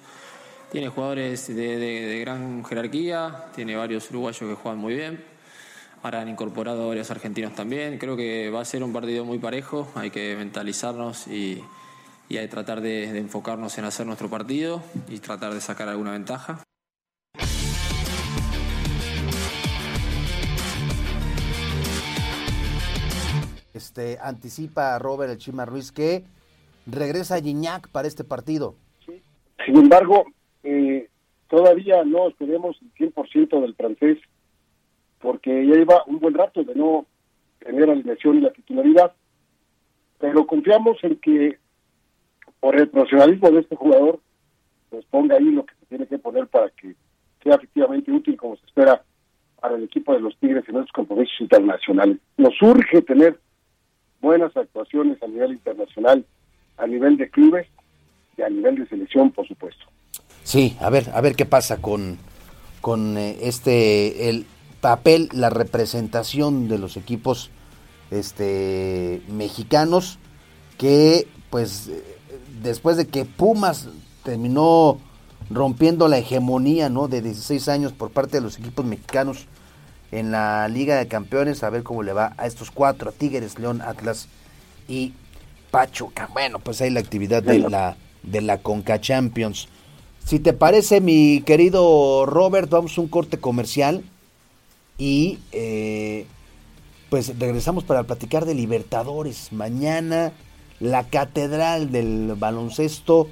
Tiene 0.70 0.88
jugadores 0.88 1.48
de, 1.48 1.76
de 1.76 2.20
gran 2.20 2.64
jerarquía, 2.64 3.46
tiene 3.54 3.76
varios 3.76 4.08
uruguayos 4.10 4.48
que 4.48 4.54
juegan 4.54 4.78
muy 4.78 4.94
bien. 4.94 5.31
Ahora 6.02 6.20
han 6.20 6.28
incorporado 6.28 6.88
varios 6.88 7.12
argentinos 7.12 7.54
también. 7.54 7.96
Creo 7.96 8.16
que 8.16 8.50
va 8.50 8.60
a 8.60 8.64
ser 8.64 8.82
un 8.82 8.92
partido 8.92 9.24
muy 9.24 9.38
parejo. 9.38 9.86
Hay 9.94 10.10
que 10.10 10.34
mentalizarnos 10.34 11.28
y, 11.28 11.62
y 12.28 12.38
hay 12.38 12.46
que 12.46 12.50
tratar 12.50 12.80
de, 12.80 13.04
enfocarnos 13.16 13.78
en 13.78 13.84
hacer 13.84 14.04
nuestro 14.04 14.28
partido 14.28 14.82
y 15.08 15.20
tratar 15.20 15.54
de 15.54 15.60
sacar 15.60 15.88
alguna 15.88 16.10
ventaja. 16.10 16.64
Este 23.72 24.18
anticipa 24.20 24.96
a 24.96 24.98
Robert 24.98 25.30
el 25.30 25.38
Chima 25.38 25.64
Ruiz 25.66 25.92
que 25.92 26.24
regresa 26.86 27.40
Gignac 27.40 27.88
para 27.90 28.08
este 28.08 28.24
partido. 28.24 28.74
Sin 29.06 29.76
embargo, 29.76 30.24
eh, 30.64 31.08
todavía 31.48 32.02
no 32.04 32.28
esperemos 32.28 32.76
el 32.82 33.12
100% 33.12 33.60
del 33.60 33.76
francés 33.76 34.18
porque 35.22 35.66
ya 35.66 35.74
lleva 35.74 36.04
un 36.06 36.18
buen 36.18 36.34
rato 36.34 36.62
de 36.62 36.74
no 36.74 37.06
tener 37.60 37.88
alineación 37.88 38.38
y 38.38 38.40
la 38.40 38.52
titularidad. 38.52 39.12
Pero 40.18 40.46
confiamos 40.46 40.98
en 41.02 41.16
que 41.16 41.58
por 42.60 42.76
el 42.76 42.88
profesionalismo 42.88 43.50
de 43.50 43.60
este 43.60 43.76
jugador, 43.76 44.20
pues 44.90 45.04
ponga 45.06 45.36
ahí 45.36 45.44
lo 45.44 45.64
que 45.64 45.74
se 45.80 45.86
tiene 45.86 46.06
que 46.06 46.18
poner 46.18 46.46
para 46.48 46.68
que 46.70 46.94
sea 47.42 47.54
efectivamente 47.54 48.12
útil 48.12 48.36
como 48.36 48.56
se 48.56 48.66
espera 48.66 49.02
para 49.60 49.76
el 49.76 49.84
equipo 49.84 50.12
de 50.12 50.20
los 50.20 50.36
Tigres 50.38 50.68
en 50.68 50.76
estos 50.76 50.92
compromisos 50.92 51.40
internacionales. 51.40 52.18
Nos 52.36 52.60
urge 52.60 53.00
tener 53.02 53.38
buenas 54.20 54.56
actuaciones 54.56 55.22
a 55.22 55.26
nivel 55.28 55.52
internacional, 55.52 56.24
a 56.76 56.86
nivel 56.86 57.16
de 57.16 57.30
clubes, 57.30 57.66
y 58.36 58.42
a 58.42 58.48
nivel 58.48 58.76
de 58.76 58.86
selección, 58.86 59.30
por 59.30 59.46
supuesto. 59.46 59.84
Sí, 60.42 60.76
a 60.80 60.90
ver, 60.90 61.04
a 61.14 61.20
ver 61.20 61.34
qué 61.34 61.46
pasa 61.46 61.80
con, 61.80 62.18
con 62.80 63.16
eh, 63.16 63.36
este 63.42 64.28
el 64.28 64.46
papel, 64.82 65.30
la 65.32 65.48
representación 65.48 66.68
de 66.68 66.76
los 66.76 66.98
equipos 66.98 67.50
este 68.10 69.22
mexicanos 69.28 70.18
que 70.76 71.26
pues 71.48 71.88
después 72.62 72.96
de 72.98 73.06
que 73.06 73.24
Pumas 73.24 73.88
terminó 74.24 74.98
rompiendo 75.50 76.08
la 76.08 76.18
hegemonía 76.18 76.88
¿no? 76.90 77.08
de 77.08 77.22
16 77.22 77.68
años 77.68 77.92
por 77.92 78.10
parte 78.10 78.38
de 78.38 78.42
los 78.42 78.58
equipos 78.58 78.84
mexicanos 78.84 79.46
en 80.10 80.32
la 80.32 80.68
Liga 80.68 80.96
de 80.96 81.08
Campeones, 81.08 81.62
a 81.62 81.70
ver 81.70 81.84
cómo 81.84 82.02
le 82.02 82.12
va 82.12 82.34
a 82.36 82.46
estos 82.46 82.70
cuatro, 82.70 83.12
Tigres, 83.12 83.58
León, 83.58 83.80
Atlas 83.80 84.28
y 84.88 85.14
Pachuca. 85.70 86.28
Bueno, 86.34 86.58
pues 86.58 86.82
ahí 86.82 86.90
la 86.90 87.00
actividad 87.00 87.42
de 87.42 87.60
la, 87.60 87.96
de 88.22 88.42
la 88.42 88.58
Conca 88.58 89.00
Champions. 89.00 89.68
Si 90.22 90.38
te 90.38 90.52
parece, 90.52 91.00
mi 91.00 91.40
querido 91.42 92.26
Robert, 92.26 92.68
vamos 92.68 92.98
a 92.98 93.00
un 93.00 93.08
corte 93.08 93.38
comercial 93.38 94.04
y 95.02 95.40
eh, 95.50 96.26
pues 97.10 97.36
regresamos 97.36 97.82
para 97.82 98.04
platicar 98.04 98.44
de 98.44 98.54
Libertadores. 98.54 99.52
Mañana 99.52 100.30
la 100.78 101.02
Catedral 101.08 101.90
del 101.90 102.34
Baloncesto 102.38 103.26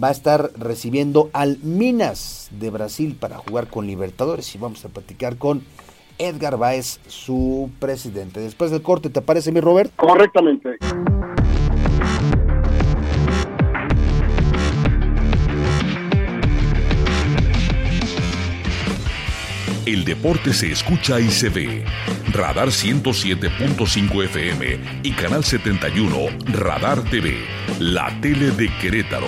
va 0.00 0.08
a 0.08 0.10
estar 0.10 0.50
recibiendo 0.58 1.30
al 1.32 1.56
Minas 1.62 2.50
de 2.50 2.68
Brasil 2.68 3.16
para 3.18 3.38
jugar 3.38 3.68
con 3.68 3.86
Libertadores 3.86 4.54
y 4.54 4.58
vamos 4.58 4.84
a 4.84 4.90
platicar 4.90 5.38
con 5.38 5.64
Edgar 6.18 6.58
Báez, 6.58 7.00
su 7.06 7.70
presidente. 7.78 8.40
Después 8.40 8.70
del 8.70 8.82
corte, 8.82 9.08
¿te 9.08 9.22
parece 9.22 9.50
mi 9.50 9.60
Robert? 9.60 9.92
Correctamente. 9.96 10.76
El 19.84 20.04
deporte 20.04 20.52
se 20.52 20.70
escucha 20.70 21.18
y 21.18 21.28
se 21.28 21.48
ve. 21.48 21.84
Radar 22.30 22.68
107.5 22.68 24.24
FM 24.26 24.78
y 25.02 25.10
Canal 25.10 25.42
71 25.42 26.16
Radar 26.52 27.02
TV, 27.10 27.34
la 27.80 28.16
tele 28.20 28.52
de 28.52 28.68
Querétaro. 28.80 29.26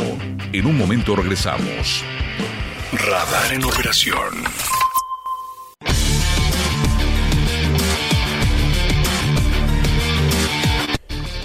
En 0.52 0.66
un 0.66 0.78
momento 0.78 1.16
regresamos. 1.16 2.04
Radar 2.92 3.52
en 3.52 3.64
operación. 3.64 4.44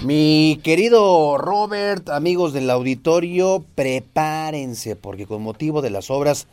Mi 0.04 0.60
querido 0.64 1.40
Robert, 1.40 2.10
amigos 2.10 2.54
del 2.54 2.70
auditorio, 2.70 3.66
prepárense 3.74 4.96
porque 4.96 5.26
con 5.26 5.42
motivo 5.42 5.82
de 5.82 5.90
las 5.90 6.12
obras 6.12 6.48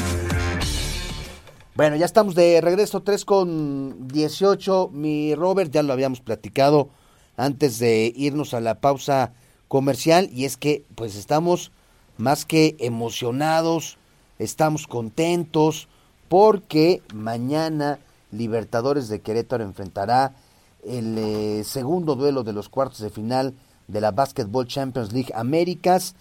Bueno, 1.76 1.96
ya 1.96 2.06
estamos 2.06 2.36
de 2.36 2.60
regreso, 2.60 3.02
3 3.02 3.24
con 3.24 4.06
18. 4.06 4.90
Mi 4.92 5.34
Robert, 5.34 5.72
ya 5.72 5.82
lo 5.82 5.92
habíamos 5.92 6.20
platicado 6.20 6.88
antes 7.36 7.80
de 7.80 8.12
irnos 8.14 8.54
a 8.54 8.60
la 8.60 8.76
pausa 8.76 9.32
comercial 9.66 10.30
y 10.32 10.44
es 10.44 10.56
que 10.56 10.84
pues 10.94 11.16
estamos 11.16 11.72
más 12.16 12.44
que 12.44 12.76
emocionados, 12.78 13.98
estamos 14.38 14.86
contentos 14.86 15.88
porque 16.28 17.02
mañana 17.12 17.98
Libertadores 18.30 19.08
de 19.08 19.20
Querétaro 19.20 19.64
enfrentará 19.64 20.36
el 20.84 21.18
eh, 21.18 21.64
segundo 21.64 22.14
duelo 22.14 22.44
de 22.44 22.52
los 22.52 22.68
cuartos 22.68 23.00
de 23.00 23.10
final 23.10 23.52
de 23.88 24.00
la 24.00 24.12
Basketball 24.12 24.68
Champions 24.68 25.12
League 25.12 25.32
Américas 25.34 26.14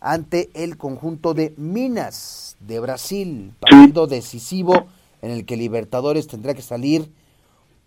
ante 0.00 0.50
el 0.52 0.76
conjunto 0.76 1.32
de 1.32 1.54
Minas 1.56 2.56
de 2.60 2.78
Brasil, 2.78 3.54
partido 3.58 4.06
decisivo 4.06 4.86
en 5.22 5.30
el 5.30 5.44
que 5.46 5.56
Libertadores 5.56 6.26
tendrá 6.26 6.54
que 6.54 6.62
salir 6.62 7.12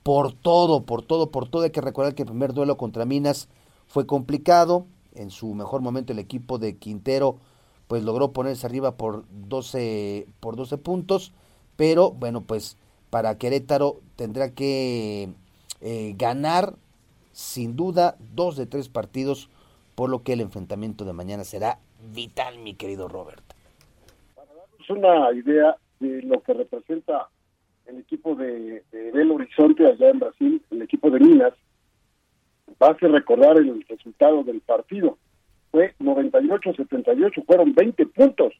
por 0.03 0.33
todo, 0.33 0.83
por 0.83 1.03
todo, 1.03 1.31
por 1.31 1.49
todo. 1.49 1.63
Hay 1.63 1.71
que 1.71 1.81
recordar 1.81 2.15
que 2.15 2.23
el 2.23 2.27
primer 2.27 2.53
duelo 2.53 2.77
contra 2.77 3.05
Minas 3.05 3.49
fue 3.87 4.05
complicado. 4.05 4.85
En 5.13 5.29
su 5.29 5.53
mejor 5.53 5.81
momento 5.81 6.13
el 6.13 6.19
equipo 6.19 6.57
de 6.57 6.77
Quintero 6.77 7.37
pues 7.87 8.03
logró 8.03 8.31
ponerse 8.31 8.65
arriba 8.65 8.95
por 8.95 9.25
12, 9.31 10.27
por 10.39 10.55
12 10.55 10.77
puntos. 10.77 11.33
Pero 11.75 12.11
bueno, 12.11 12.41
pues 12.41 12.77
para 13.09 13.37
Querétaro 13.37 13.99
tendrá 14.15 14.51
que 14.51 15.29
eh, 15.81 16.15
ganar 16.17 16.75
sin 17.33 17.75
duda 17.75 18.15
dos 18.33 18.55
de 18.55 18.65
tres 18.65 18.89
partidos, 18.89 19.49
por 19.95 20.09
lo 20.09 20.23
que 20.23 20.33
el 20.33 20.41
enfrentamiento 20.41 21.05
de 21.05 21.13
mañana 21.13 21.43
será 21.43 21.79
vital, 22.13 22.59
mi 22.59 22.75
querido 22.75 23.07
Robert. 23.07 23.43
Para 24.35 24.53
darnos 24.53 24.89
una 24.89 25.33
idea, 25.33 25.75
de 26.01 26.21
lo 26.23 26.41
que 26.41 26.53
representa 26.53 27.29
el 27.85 27.99
equipo 27.99 28.35
de, 28.35 28.83
Belo 28.91 29.35
Horizonte 29.35 29.85
allá 29.85 30.09
en 30.09 30.19
Brasil, 30.19 30.61
el 30.71 30.81
equipo 30.81 31.09
de 31.09 31.19
Minas, 31.19 31.53
va 32.81 32.87
a 32.87 32.93
recordar 32.93 33.57
el 33.57 33.85
resultado 33.87 34.43
del 34.43 34.61
partido. 34.61 35.17
Fue 35.71 35.93
98-78, 35.99 37.45
fueron 37.45 37.73
20 37.73 38.05
puntos. 38.07 38.53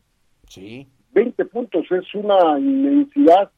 Sí. 0.48 0.88
20 1.14 1.46
puntos 1.46 1.86
es 1.92 2.14
una 2.16 2.58
inmensidad. 2.60 3.52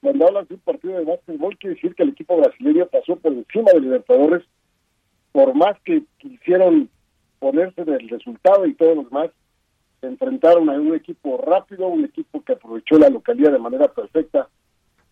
Cuando 0.00 0.26
hablas 0.26 0.48
de 0.48 0.54
un 0.54 0.60
partido 0.60 0.98
de 0.98 1.04
básquetbol, 1.04 1.56
quiere 1.58 1.76
decir 1.76 1.94
que 1.94 2.02
el 2.02 2.10
equipo 2.10 2.36
brasileño 2.36 2.86
pasó 2.86 3.16
por 3.16 3.32
encima 3.32 3.72
de 3.72 3.80
Libertadores, 3.80 4.44
por 5.32 5.54
más 5.54 5.80
que 5.84 6.04
quisieron 6.18 6.90
ponerse 7.38 7.80
en 7.80 7.88
el 7.88 8.08
resultado 8.08 8.66
y 8.66 8.74
todos 8.74 8.96
los 8.96 9.10
demás, 9.10 9.30
enfrentaron 10.06 10.70
a 10.70 10.72
un 10.72 10.94
equipo 10.94 11.38
rápido, 11.38 11.86
un 11.88 12.04
equipo 12.04 12.42
que 12.42 12.52
aprovechó 12.52 12.98
la 12.98 13.08
localidad 13.08 13.52
de 13.52 13.58
manera 13.58 13.88
perfecta. 13.88 14.48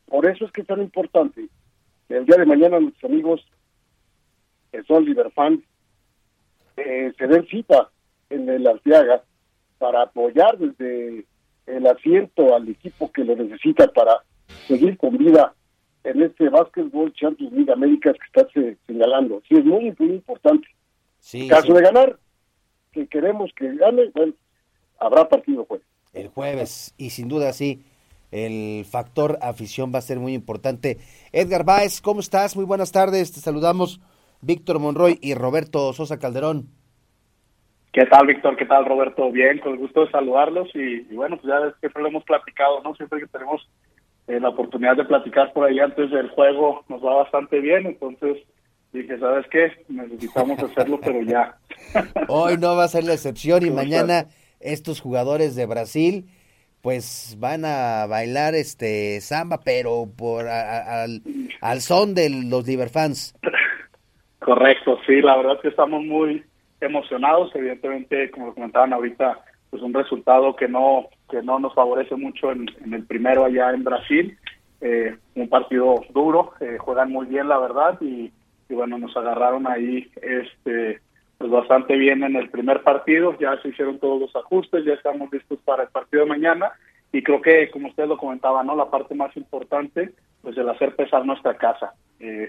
Por 0.06 0.26
eso 0.26 0.44
es 0.44 0.52
que 0.52 0.62
es 0.62 0.66
tan 0.66 0.80
importante 0.80 1.48
que 2.08 2.16
el 2.16 2.26
día 2.26 2.36
de 2.36 2.46
mañana 2.46 2.80
nuestros 2.80 3.10
amigos 3.10 3.46
que 4.70 4.82
son 4.84 5.04
Liberfans 5.04 5.60
eh, 6.76 7.12
se 7.16 7.26
den 7.26 7.46
cita 7.46 7.90
en 8.30 8.48
el 8.48 8.66
Arteaga 8.66 9.22
para 9.78 10.02
apoyar 10.02 10.58
desde 10.58 11.26
el 11.66 11.86
asiento 11.86 12.54
al 12.54 12.68
equipo 12.68 13.12
que 13.12 13.24
lo 13.24 13.36
necesita 13.36 13.86
para 13.88 14.22
seguir 14.66 14.96
con 14.96 15.16
vida 15.16 15.54
en 16.04 16.22
este 16.22 16.48
Basketball 16.48 17.12
Champions 17.12 17.52
League 17.52 17.72
Américas 17.72 18.16
que 18.16 18.40
está 18.40 18.76
señalando. 18.86 19.42
Sí, 19.48 19.54
es 19.54 19.64
muy, 19.64 19.94
muy 19.98 20.10
importante. 20.10 20.66
Sí, 21.18 21.48
caso 21.48 21.72
de 21.74 21.82
ganar, 21.82 22.18
que 22.90 23.06
queremos 23.06 23.52
que 23.56 23.74
gane, 23.76 24.10
bueno, 24.14 24.32
habrá 25.02 25.28
partido 25.28 25.64
jueves. 25.64 25.86
El 26.12 26.28
jueves, 26.28 26.94
y 26.96 27.10
sin 27.10 27.28
duda 27.28 27.52
sí, 27.52 27.84
el 28.30 28.84
factor 28.84 29.38
afición 29.42 29.92
va 29.94 29.98
a 29.98 30.02
ser 30.02 30.18
muy 30.18 30.34
importante. 30.34 30.98
Edgar 31.32 31.64
Báez, 31.64 32.00
¿cómo 32.00 32.20
estás? 32.20 32.56
Muy 32.56 32.64
buenas 32.64 32.92
tardes, 32.92 33.32
te 33.32 33.40
saludamos 33.40 34.00
Víctor 34.40 34.78
Monroy 34.78 35.18
y 35.20 35.34
Roberto 35.34 35.92
Sosa 35.92 36.18
Calderón. 36.18 36.68
¿Qué 37.92 38.06
tal, 38.06 38.26
Víctor? 38.26 38.56
¿Qué 38.56 38.64
tal, 38.64 38.86
Roberto? 38.86 39.30
Bien, 39.30 39.58
con 39.58 39.72
el 39.72 39.78
gusto 39.78 40.06
de 40.06 40.10
saludarlos 40.10 40.68
y, 40.74 41.00
bueno, 41.14 41.36
pues 41.36 41.52
ya 41.52 41.74
siempre 41.80 42.02
lo 42.02 42.08
hemos 42.08 42.24
platicado, 42.24 42.82
¿no? 42.82 42.94
Siempre 42.94 43.20
que 43.20 43.26
tenemos 43.26 43.68
eh, 44.28 44.40
la 44.40 44.48
oportunidad 44.48 44.96
de 44.96 45.04
platicar 45.04 45.52
por 45.52 45.68
ahí 45.68 45.78
antes 45.78 46.10
del 46.10 46.30
juego 46.30 46.84
nos 46.88 47.04
va 47.04 47.16
bastante 47.16 47.60
bien, 47.60 47.86
entonces 47.86 48.38
dije, 48.94 49.18
¿sabes 49.18 49.46
qué? 49.50 49.72
Necesitamos 49.88 50.58
hacerlo, 50.62 51.00
pero 51.02 51.22
ya. 51.22 51.58
Hoy 52.28 52.56
no 52.56 52.76
va 52.76 52.84
a 52.84 52.88
ser 52.88 53.04
la 53.04 53.12
excepción 53.12 53.66
y 53.66 53.70
mañana 53.70 54.26
estos 54.62 55.00
jugadores 55.00 55.54
de 55.56 55.66
Brasil 55.66 56.26
pues 56.82 57.36
van 57.38 57.64
a 57.64 58.06
bailar 58.06 58.54
este 58.54 59.20
samba, 59.20 59.60
pero 59.64 60.08
por 60.18 60.48
al, 60.48 61.22
al 61.60 61.80
son 61.80 62.14
de 62.14 62.28
los 62.28 62.66
Liberfans. 62.66 63.34
Correcto, 64.40 64.98
sí, 65.06 65.22
la 65.22 65.36
verdad 65.36 65.54
es 65.54 65.60
que 65.62 65.68
estamos 65.68 66.04
muy 66.04 66.44
emocionados, 66.80 67.54
evidentemente, 67.54 68.30
como 68.32 68.46
lo 68.46 68.54
comentaban 68.54 68.92
ahorita, 68.92 69.38
pues 69.70 69.80
un 69.82 69.94
resultado 69.94 70.56
que 70.56 70.68
no 70.68 71.08
que 71.30 71.40
no 71.40 71.60
nos 71.60 71.72
favorece 71.74 72.16
mucho 72.16 72.50
en, 72.50 72.66
el 72.92 73.06
primero 73.06 73.44
allá 73.44 73.70
en 73.70 73.84
Brasil, 73.84 74.36
eh, 74.80 75.16
un 75.36 75.48
partido 75.48 76.02
duro, 76.12 76.52
eh, 76.60 76.76
juegan 76.78 77.10
muy 77.10 77.26
bien 77.26 77.48
la 77.48 77.58
verdad 77.58 77.98
y 78.00 78.32
bueno 78.68 78.98
nos 78.98 79.16
agarraron 79.16 79.66
ahí 79.66 80.10
este 80.20 81.00
pues 81.42 81.50
bastante 81.50 81.96
bien 81.96 82.22
en 82.22 82.36
el 82.36 82.50
primer 82.50 82.84
partido, 82.84 83.36
ya 83.36 83.60
se 83.60 83.70
hicieron 83.70 83.98
todos 83.98 84.20
los 84.20 84.36
ajustes, 84.36 84.84
ya 84.84 84.92
estamos 84.92 85.28
listos 85.32 85.58
para 85.64 85.82
el 85.82 85.88
partido 85.88 86.22
de 86.22 86.28
mañana 86.28 86.70
y 87.12 87.20
creo 87.20 87.42
que 87.42 87.68
como 87.72 87.88
usted 87.88 88.06
lo 88.06 88.16
comentaba, 88.16 88.62
¿no? 88.62 88.76
La 88.76 88.88
parte 88.88 89.16
más 89.16 89.36
importante 89.36 90.12
pues 90.40 90.56
el 90.56 90.68
hacer 90.68 90.94
pesar 90.94 91.26
nuestra 91.26 91.56
casa. 91.56 91.94
Eh, 92.20 92.48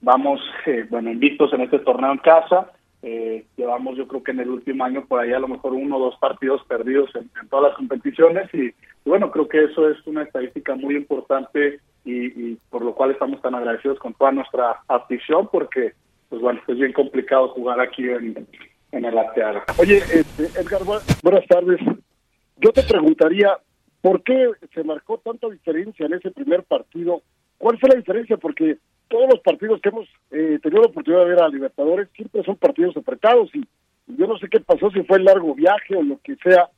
vamos, 0.00 0.40
eh, 0.64 0.86
bueno, 0.88 1.10
invictos 1.10 1.52
en 1.52 1.60
este 1.60 1.78
torneo 1.80 2.10
en 2.10 2.18
casa, 2.18 2.72
eh, 3.02 3.44
llevamos 3.54 3.98
yo 3.98 4.08
creo 4.08 4.22
que 4.22 4.30
en 4.30 4.40
el 4.40 4.48
último 4.48 4.82
año 4.82 5.04
por 5.04 5.20
ahí 5.20 5.34
a 5.34 5.38
lo 5.38 5.48
mejor 5.48 5.74
uno 5.74 5.98
o 5.98 6.00
dos 6.00 6.16
partidos 6.18 6.64
perdidos 6.64 7.10
en, 7.16 7.28
todas 7.50 7.68
las 7.68 7.76
competiciones 7.76 8.48
y, 8.54 8.72
bueno, 9.04 9.30
creo 9.30 9.46
que 9.46 9.62
eso 9.62 9.90
es 9.90 10.06
una 10.06 10.22
estadística 10.22 10.74
muy 10.74 10.96
importante 10.96 11.80
y, 12.06 12.54
por 12.70 12.82
lo 12.82 12.94
cual 12.94 13.10
estamos 13.10 13.42
tan 13.42 13.54
agradecidos 13.54 13.98
con 13.98 14.14
toda 14.14 14.32
nuestra 14.32 14.80
afición 14.88 15.50
porque 15.52 15.92
pues 16.28 16.40
bueno, 16.40 16.60
es 16.66 16.76
bien 16.76 16.92
complicado 16.92 17.48
jugar 17.48 17.80
aquí 17.80 18.02
en, 18.08 18.46
en 18.92 19.04
el 19.04 19.18
Arteaga. 19.18 19.64
Oye, 19.78 19.98
este, 19.98 20.44
Edgar, 20.60 20.82
buenas 21.22 21.46
tardes. 21.46 21.80
Yo 22.56 22.72
te 22.72 22.82
preguntaría, 22.82 23.58
¿por 24.00 24.22
qué 24.22 24.50
se 24.74 24.84
marcó 24.84 25.18
tanta 25.18 25.48
diferencia 25.48 26.06
en 26.06 26.14
ese 26.14 26.30
primer 26.30 26.62
partido? 26.64 27.22
¿Cuál 27.58 27.78
fue 27.78 27.90
la 27.90 27.96
diferencia? 27.96 28.36
Porque 28.36 28.78
todos 29.08 29.28
los 29.30 29.40
partidos 29.40 29.80
que 29.80 29.88
hemos 29.88 30.08
eh, 30.30 30.58
tenido 30.62 30.82
la 30.82 30.88
oportunidad 30.88 31.24
de 31.24 31.30
ver 31.30 31.42
a 31.42 31.48
Libertadores 31.48 32.08
siempre 32.14 32.42
son 32.42 32.56
partidos 32.56 32.96
apretados 32.96 33.50
y 33.54 33.64
yo 34.08 34.26
no 34.26 34.38
sé 34.38 34.48
qué 34.48 34.60
pasó, 34.60 34.90
si 34.90 35.02
fue 35.02 35.18
el 35.18 35.24
largo 35.24 35.54
viaje 35.54 35.96
o 35.96 36.02
lo 36.02 36.20
que 36.22 36.36
sea, 36.36 36.68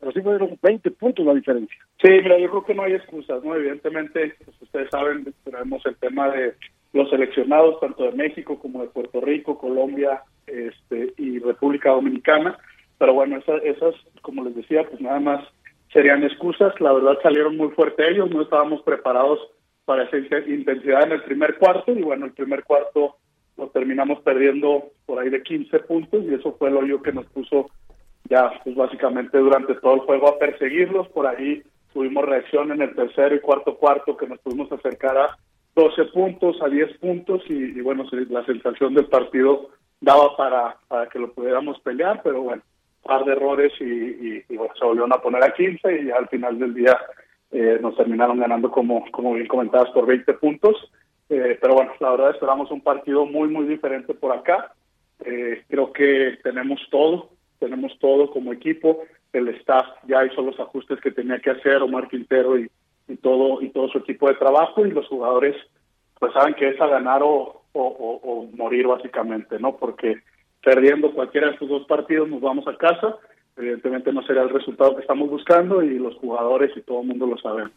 pero 0.00 0.12
sí 0.12 0.20
fueron 0.20 0.58
20 0.62 0.90
puntos 0.92 1.26
la 1.26 1.34
diferencia. 1.34 1.76
Sí, 2.02 2.08
mira, 2.08 2.38
yo 2.38 2.48
creo 2.50 2.64
que 2.64 2.74
no 2.74 2.82
hay 2.82 2.94
excusas, 2.94 3.42
¿no? 3.44 3.54
Evidentemente, 3.54 4.36
pues 4.44 4.62
ustedes 4.62 4.88
saben, 4.90 5.32
tenemos 5.44 5.84
el 5.86 5.96
tema 5.96 6.30
de 6.30 6.54
los 6.92 7.10
seleccionados 7.10 7.80
tanto 7.80 8.04
de 8.04 8.12
México 8.12 8.58
como 8.58 8.82
de 8.82 8.88
Puerto 8.88 9.20
Rico, 9.20 9.58
Colombia 9.58 10.22
este, 10.46 11.12
y 11.16 11.38
República 11.38 11.90
Dominicana. 11.90 12.58
Pero 12.98 13.14
bueno, 13.14 13.36
esas, 13.36 13.62
esas, 13.62 13.94
como 14.22 14.44
les 14.44 14.56
decía, 14.56 14.84
pues 14.88 15.00
nada 15.00 15.20
más 15.20 15.44
serían 15.92 16.24
excusas. 16.24 16.78
La 16.80 16.92
verdad 16.92 17.18
salieron 17.22 17.56
muy 17.56 17.68
fuerte 17.70 18.10
ellos, 18.10 18.30
no 18.30 18.42
estábamos 18.42 18.82
preparados 18.82 19.38
para 19.84 20.04
esa 20.04 20.18
intensidad 20.46 21.04
en 21.04 21.12
el 21.12 21.22
primer 21.22 21.56
cuarto 21.56 21.92
y 21.92 22.02
bueno, 22.02 22.26
el 22.26 22.32
primer 22.32 22.62
cuarto 22.64 23.16
lo 23.56 23.68
terminamos 23.68 24.20
perdiendo 24.20 24.90
por 25.06 25.18
ahí 25.18 25.30
de 25.30 25.42
15 25.42 25.78
puntos 25.80 26.24
y 26.24 26.34
eso 26.34 26.54
fue 26.58 26.70
lo 26.70 26.84
yo 26.84 27.02
que 27.02 27.12
nos 27.12 27.26
puso 27.26 27.70
ya 28.28 28.50
pues 28.62 28.76
básicamente 28.76 29.38
durante 29.38 29.74
todo 29.76 29.94
el 29.94 30.00
juego 30.00 30.28
a 30.28 30.38
perseguirlos. 30.38 31.08
Por 31.08 31.26
ahí 31.26 31.62
tuvimos 31.92 32.24
reacción 32.24 32.70
en 32.70 32.82
el 32.82 32.94
tercero 32.94 33.34
y 33.34 33.40
cuarto 33.40 33.76
cuarto 33.76 34.16
que 34.16 34.26
nos 34.26 34.38
pudimos 34.40 34.70
acercar 34.70 35.16
a 35.16 35.38
12 35.78 36.06
puntos 36.06 36.60
a 36.60 36.68
10 36.68 36.98
puntos 36.98 37.40
y, 37.48 37.80
bueno, 37.80 38.04
la 38.30 38.44
sensación 38.44 38.94
del 38.94 39.06
partido 39.06 39.70
daba 40.00 40.36
para, 40.36 40.76
para 40.88 41.08
que 41.08 41.20
lo 41.20 41.32
pudiéramos 41.32 41.78
pelear, 41.80 42.20
pero 42.24 42.42
bueno, 42.42 42.62
par 43.04 43.24
de 43.24 43.32
errores 43.32 43.72
y, 43.80 44.42
bueno, 44.56 44.74
se 44.76 44.84
volvieron 44.84 45.12
a 45.12 45.22
poner 45.22 45.44
a 45.44 45.54
15 45.54 46.02
y 46.02 46.10
al 46.10 46.26
final 46.28 46.58
del 46.58 46.74
día 46.74 46.98
eh, 47.52 47.78
nos 47.80 47.96
terminaron 47.96 48.40
ganando 48.40 48.72
como, 48.72 49.08
como 49.12 49.34
bien 49.34 49.46
comentadas 49.46 49.90
por 49.90 50.04
20 50.04 50.34
puntos. 50.34 50.76
Eh, 51.30 51.56
pero 51.60 51.74
bueno, 51.74 51.92
la 52.00 52.10
verdad 52.10 52.30
esperamos 52.30 52.72
un 52.72 52.80
partido 52.80 53.24
muy, 53.24 53.48
muy 53.48 53.66
diferente 53.66 54.14
por 54.14 54.32
acá. 54.32 54.72
Eh, 55.24 55.62
creo 55.68 55.92
que 55.92 56.38
tenemos 56.42 56.80
todo, 56.90 57.30
tenemos 57.60 57.96
todo 58.00 58.30
como 58.30 58.52
equipo. 58.52 59.04
El 59.32 59.46
staff 59.60 59.86
ya 60.08 60.24
hizo 60.24 60.42
los 60.42 60.58
ajustes 60.58 61.00
que 61.00 61.12
tenía 61.12 61.38
que 61.38 61.50
hacer, 61.50 61.82
Omar 61.82 62.08
Quintero 62.08 62.58
y, 62.58 62.68
y 63.08 63.16
todo 63.16 63.62
y 63.62 63.70
todo 63.70 63.88
su 63.88 63.98
equipo 63.98 64.28
de 64.28 64.34
trabajo 64.34 64.84
y 64.86 64.90
los 64.90 65.06
jugadores 65.08 65.56
pues 66.18 66.32
saben 66.32 66.54
que 66.54 66.68
es 66.68 66.80
a 66.80 66.86
ganar 66.86 67.22
o, 67.22 67.62
o, 67.72 68.48
morir 68.54 68.86
básicamente, 68.86 69.58
¿no? 69.58 69.76
Porque 69.76 70.16
perdiendo 70.62 71.12
cualquiera 71.12 71.46
de 71.46 71.52
estos 71.54 71.68
dos 71.68 71.86
partidos 71.86 72.28
nos 72.28 72.40
vamos 72.40 72.66
a 72.66 72.76
casa, 72.76 73.16
evidentemente 73.56 74.12
no 74.12 74.22
será 74.22 74.42
el 74.42 74.50
resultado 74.50 74.96
que 74.96 75.02
estamos 75.02 75.30
buscando 75.30 75.82
y 75.82 75.98
los 75.98 76.16
jugadores 76.16 76.72
y 76.76 76.82
todo 76.82 77.02
el 77.02 77.08
mundo 77.08 77.26
lo 77.26 77.38
sabemos. 77.38 77.72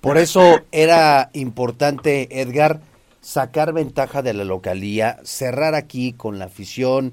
Por 0.00 0.16
eso 0.16 0.40
era 0.72 1.30
importante, 1.34 2.40
Edgar, 2.40 2.80
sacar 3.20 3.72
ventaja 3.72 4.22
de 4.22 4.32
la 4.32 4.44
localía, 4.44 5.18
cerrar 5.22 5.74
aquí 5.74 6.12
con 6.12 6.38
la 6.38 6.46
afición, 6.46 7.12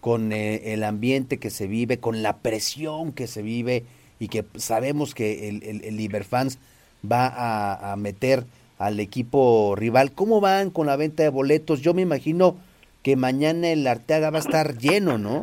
con 0.00 0.32
eh, 0.32 0.72
el 0.72 0.82
ambiente 0.82 1.38
que 1.38 1.50
se 1.50 1.66
vive, 1.66 2.00
con 2.00 2.22
la 2.22 2.38
presión 2.38 3.12
que 3.12 3.26
se 3.26 3.42
vive 3.42 3.84
y 4.18 4.28
que 4.28 4.44
sabemos 4.56 5.14
que 5.14 5.48
el, 5.48 5.62
el, 5.62 5.84
el 5.84 6.00
Iberfans 6.00 6.58
va 7.04 7.92
a, 7.92 7.96
meter 7.96 8.40
al 8.78 9.00
equipo 9.00 9.74
rival. 9.76 10.12
¿Cómo 10.14 10.40
van 10.40 10.70
con 10.70 10.86
la 10.86 10.96
venta 10.96 11.22
de 11.22 11.28
boletos? 11.28 11.82
Yo 11.82 11.94
me 11.94 12.02
imagino 12.02 12.56
que 13.02 13.16
mañana 13.16 13.70
el 13.70 13.86
Arteaga 13.86 14.30
va 14.30 14.38
a 14.38 14.40
estar 14.40 14.76
lleno, 14.76 15.18
¿no? 15.18 15.42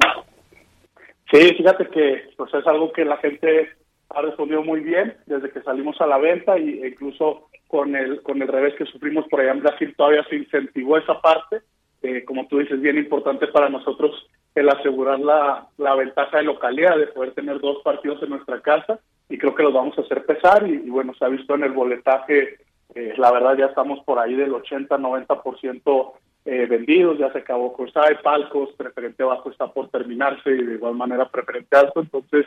Sí, 1.32 1.40
fíjate 1.56 1.88
que 1.88 2.30
pues 2.38 2.54
es 2.54 2.66
algo 2.68 2.92
que 2.94 3.04
la 3.04 3.18
gente 3.18 3.70
ha 4.10 4.22
respondido 4.22 4.64
muy 4.64 4.80
bien 4.80 5.16
desde 5.26 5.52
que 5.52 5.62
salimos 5.62 6.00
a 6.00 6.08
la 6.08 6.18
venta 6.18 6.58
y 6.58 6.82
e 6.82 6.88
incluso 6.88 7.50
con 7.68 7.96
el 7.96 8.22
con 8.22 8.42
el 8.42 8.48
revés 8.48 8.76
que 8.78 8.86
sufrimos 8.86 9.28
por 9.28 9.42
allá 9.42 9.52
en 9.52 9.60
Brasil 9.60 9.94
todavía 9.98 10.24
se 10.30 10.38
incentivó 10.38 10.98
esa 10.98 11.20
parte. 11.22 11.62
Eh, 12.04 12.24
como 12.26 12.48
tú 12.48 12.60
dices, 12.60 12.80
bien 12.80 12.98
importante 12.98 13.48
para 13.48 13.70
nosotros 13.70 14.12
el 14.56 14.70
asegurar 14.70 15.20
la, 15.20 15.68
la 15.78 15.96
ventaja 15.96 16.38
de 16.38 16.44
localidad, 16.44 16.98
de 16.98 17.08
poder 17.08 17.34
tener 17.34 17.60
dos 17.60 17.82
partidos 17.84 18.22
en 18.24 18.30
nuestra 18.30 18.62
casa 18.62 19.00
y 19.30 19.38
creo 19.38 19.56
que 19.56 19.64
los 19.64 19.74
vamos 19.74 19.98
a 19.98 20.02
hacer 20.02 20.26
pesar 20.26 20.68
y, 20.68 20.90
bueno, 20.90 21.14
se 21.14 21.26
ha 21.26 21.30
visto 21.30 21.56
en 21.56 21.64
el 21.64 21.72
boletaje, 21.72 22.58
eh, 22.96 23.14
la 23.18 23.32
verdad 23.32 23.58
ya 23.58 23.66
estamos 23.66 24.04
por 24.06 24.20
ahí 24.20 24.36
del 24.36 24.52
80-90% 24.52 26.14
eh, 26.46 26.66
vendidos, 26.66 27.18
ya 27.18 27.32
se 27.34 27.40
acabó 27.40 27.76
hay 27.96 28.16
Palcos, 28.24 28.72
preferente 28.78 29.24
bajo 29.24 29.52
está 29.52 29.68
por 29.68 29.90
terminarse 29.90 30.50
y 30.50 30.64
de 30.64 30.76
igual 30.76 30.96
manera 30.96 31.28
preferente 31.30 31.76
alto, 31.76 32.00
entonces, 32.00 32.46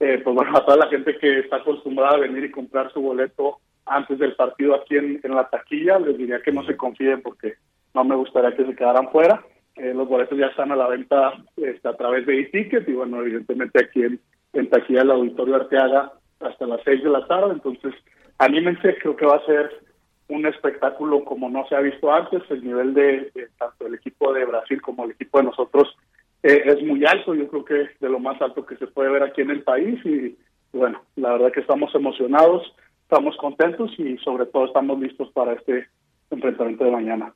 eh, 0.00 0.20
pues 0.22 0.34
bueno, 0.34 0.56
a 0.56 0.64
toda 0.64 0.78
la 0.78 0.88
gente 0.88 1.16
que 1.16 1.40
está 1.40 1.56
acostumbrada 1.56 2.16
a 2.16 2.20
venir 2.20 2.44
y 2.44 2.50
comprar 2.50 2.92
su 2.92 3.00
boleto 3.00 3.58
antes 3.86 4.18
del 4.18 4.34
partido 4.34 4.74
aquí 4.74 4.96
en, 4.96 5.20
en 5.22 5.34
la 5.34 5.48
taquilla, 5.48 5.98
les 6.00 6.18
diría 6.18 6.42
que 6.42 6.50
no 6.50 6.64
se 6.64 6.76
confíen 6.76 7.22
porque 7.22 7.54
no 7.94 8.04
me 8.04 8.16
gustaría 8.16 8.54
que 8.56 8.66
se 8.66 8.74
quedaran 8.74 9.10
fuera. 9.10 9.44
Eh, 9.76 9.92
los 9.94 10.08
boletos 10.08 10.38
ya 10.38 10.46
están 10.46 10.72
a 10.72 10.76
la 10.76 10.88
venta 10.88 11.34
este, 11.56 11.88
a 11.88 11.96
través 11.96 12.26
de 12.26 12.40
e-ticket 12.40 12.88
y 12.88 12.92
bueno, 12.92 13.20
evidentemente 13.20 13.84
aquí 13.84 14.02
en, 14.02 14.20
taquilla 14.64 15.00
del 15.00 15.10
Auditorio 15.10 15.56
Arteaga 15.56 16.12
hasta 16.40 16.66
las 16.66 16.80
6 16.84 17.02
de 17.02 17.10
la 17.10 17.26
tarde. 17.26 17.52
Entonces, 17.52 17.94
anímense, 18.38 18.96
creo 18.98 19.16
que 19.16 19.26
va 19.26 19.36
a 19.36 19.46
ser 19.46 19.82
un 20.28 20.46
espectáculo 20.46 21.24
como 21.24 21.48
no 21.48 21.66
se 21.68 21.76
ha 21.76 21.80
visto 21.80 22.12
antes. 22.12 22.42
El 22.50 22.64
nivel 22.64 22.94
de, 22.94 23.32
tanto 23.58 23.86
el 23.86 23.94
equipo 23.94 24.32
de 24.32 24.44
Brasil 24.44 24.80
como 24.82 25.04
el 25.04 25.12
equipo 25.12 25.38
de 25.38 25.44
nosotros 25.44 25.96
eh, 26.42 26.62
es 26.64 26.82
muy 26.82 27.04
alto. 27.04 27.34
Yo 27.34 27.48
creo 27.48 27.64
que 27.64 27.90
de 28.00 28.08
lo 28.08 28.18
más 28.18 28.40
alto 28.40 28.66
que 28.66 28.76
se 28.76 28.86
puede 28.86 29.10
ver 29.10 29.22
aquí 29.22 29.42
en 29.42 29.50
el 29.50 29.62
país. 29.62 30.04
Y 30.04 30.36
bueno, 30.72 31.02
la 31.16 31.32
verdad 31.32 31.52
que 31.52 31.60
estamos 31.60 31.94
emocionados, 31.94 32.74
estamos 33.02 33.36
contentos 33.36 33.92
y 33.98 34.18
sobre 34.18 34.46
todo 34.46 34.66
estamos 34.66 34.98
listos 34.98 35.30
para 35.32 35.52
este 35.52 35.88
enfrentamiento 36.30 36.84
de 36.84 36.90
mañana. 36.90 37.32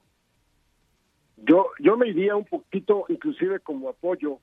Yo, 1.36 1.68
yo 1.78 1.96
me 1.96 2.08
iría 2.08 2.36
un 2.36 2.44
poquito, 2.44 3.06
inclusive 3.08 3.60
como 3.60 3.88
apoyo, 3.88 4.38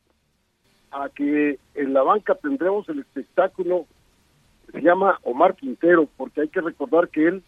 a 0.91 1.09
que 1.09 1.59
en 1.75 1.93
la 1.93 2.03
banca 2.03 2.35
tendremos 2.35 2.87
el 2.89 2.99
espectáculo 2.99 3.85
se 4.71 4.81
llama 4.81 5.19
Omar 5.23 5.55
Quintero, 5.55 6.07
porque 6.17 6.41
hay 6.41 6.49
que 6.49 6.61
recordar 6.61 7.09
que 7.09 7.27
él 7.27 7.43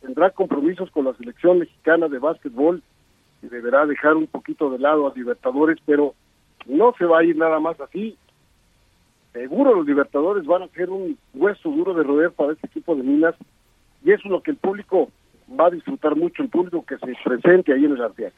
tendrá 0.00 0.30
compromisos 0.30 0.90
con 0.90 1.04
la 1.04 1.14
selección 1.14 1.60
mexicana 1.60 2.08
de 2.08 2.18
básquetbol 2.18 2.82
y 3.42 3.46
deberá 3.46 3.86
dejar 3.86 4.14
un 4.16 4.26
poquito 4.26 4.70
de 4.70 4.78
lado 4.78 5.06
a 5.06 5.14
Libertadores, 5.14 5.78
pero 5.86 6.14
no 6.66 6.94
se 6.98 7.04
va 7.04 7.20
a 7.20 7.24
ir 7.24 7.36
nada 7.36 7.58
más 7.58 7.80
así. 7.80 8.16
Seguro 9.32 9.74
los 9.74 9.86
Libertadores 9.86 10.44
van 10.44 10.62
a 10.62 10.68
ser 10.68 10.90
un 10.90 11.16
hueso 11.34 11.70
duro 11.70 11.94
de 11.94 12.02
roer 12.02 12.32
para 12.32 12.52
este 12.52 12.66
equipo 12.66 12.94
de 12.94 13.02
Minas 13.02 13.34
y 14.04 14.12
eso 14.12 14.22
es 14.24 14.30
lo 14.30 14.42
que 14.42 14.50
el 14.50 14.58
público 14.58 15.10
va 15.58 15.66
a 15.66 15.70
disfrutar 15.70 16.16
mucho, 16.16 16.42
el 16.42 16.50
público 16.50 16.84
que 16.84 16.98
se 16.98 17.14
presente 17.24 17.72
ahí 17.72 17.84
en 17.84 17.92
el 17.92 18.02
Arteaga. 18.02 18.34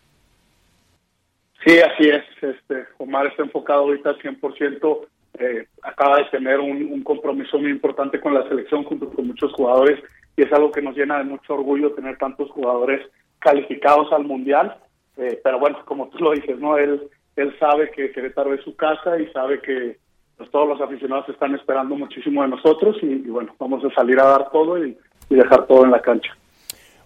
Sí, 1.62 1.79
así 1.79 2.09
es. 2.09 2.25
Este, 2.43 2.87
Omar 2.99 3.27
está 3.27 3.43
enfocado 3.43 3.81
ahorita 3.81 4.11
al 4.11 4.19
100%. 4.19 5.07
Eh, 5.38 5.67
acaba 5.83 6.19
de 6.19 6.25
tener 6.27 6.61
un, 6.61 7.03
compromiso 7.03 7.59
muy 7.59 7.71
importante 7.71 8.21
con 8.21 8.35
la 8.35 8.49
selección 8.49 8.85
junto 8.85 9.11
con 9.11 9.27
muchos 9.27 9.53
jugadores 9.53 10.01
y 10.37 10.43
es 10.43 10.53
algo 10.53 10.71
que 10.71 10.83
nos 10.83 10.97
llena 10.97 11.19
de 11.19 11.25
mucho 11.25 11.55
orgullo 11.55 11.93
tener 11.93 12.17
tantos 12.19 12.51
jugadores 12.51 13.01
calificados 13.40 14.12
al 14.12 14.25
Mundial. 14.25 14.77
Eh, 15.17 15.40
pero 15.43 15.59
bueno, 15.59 15.79
como 15.87 16.09
tú 16.09 16.19
lo 16.19 16.33
dices, 16.33 16.59
¿no? 16.59 16.77
Él, 16.77 17.09
él 17.37 17.55
sabe 17.59 17.90
que 17.90 18.11
Querétaro 18.12 18.55
es 18.55 18.62
su 18.62 18.77
casa 18.77 19.19
y 19.19 19.27
sabe 19.33 19.61
que 19.61 19.99
pues, 20.37 20.51
todos 20.51 20.69
los 20.69 20.81
aficionados 20.81 21.29
están 21.29 21.55
esperando 21.55 21.95
muchísimo 21.97 22.43
de 22.43 22.49
nosotros 22.49 22.97
y, 23.03 23.17
bueno, 23.29 23.55
vamos 23.59 23.85
a 23.85 23.95
salir 23.95 24.19
a 24.19 24.25
dar 24.25 24.51
todo 24.51 24.85
y, 24.85 24.97
y, 25.31 25.35
dejar 25.35 25.67
todo 25.67 25.85
en 25.85 25.93
la 25.93 26.01
cancha. 26.01 26.37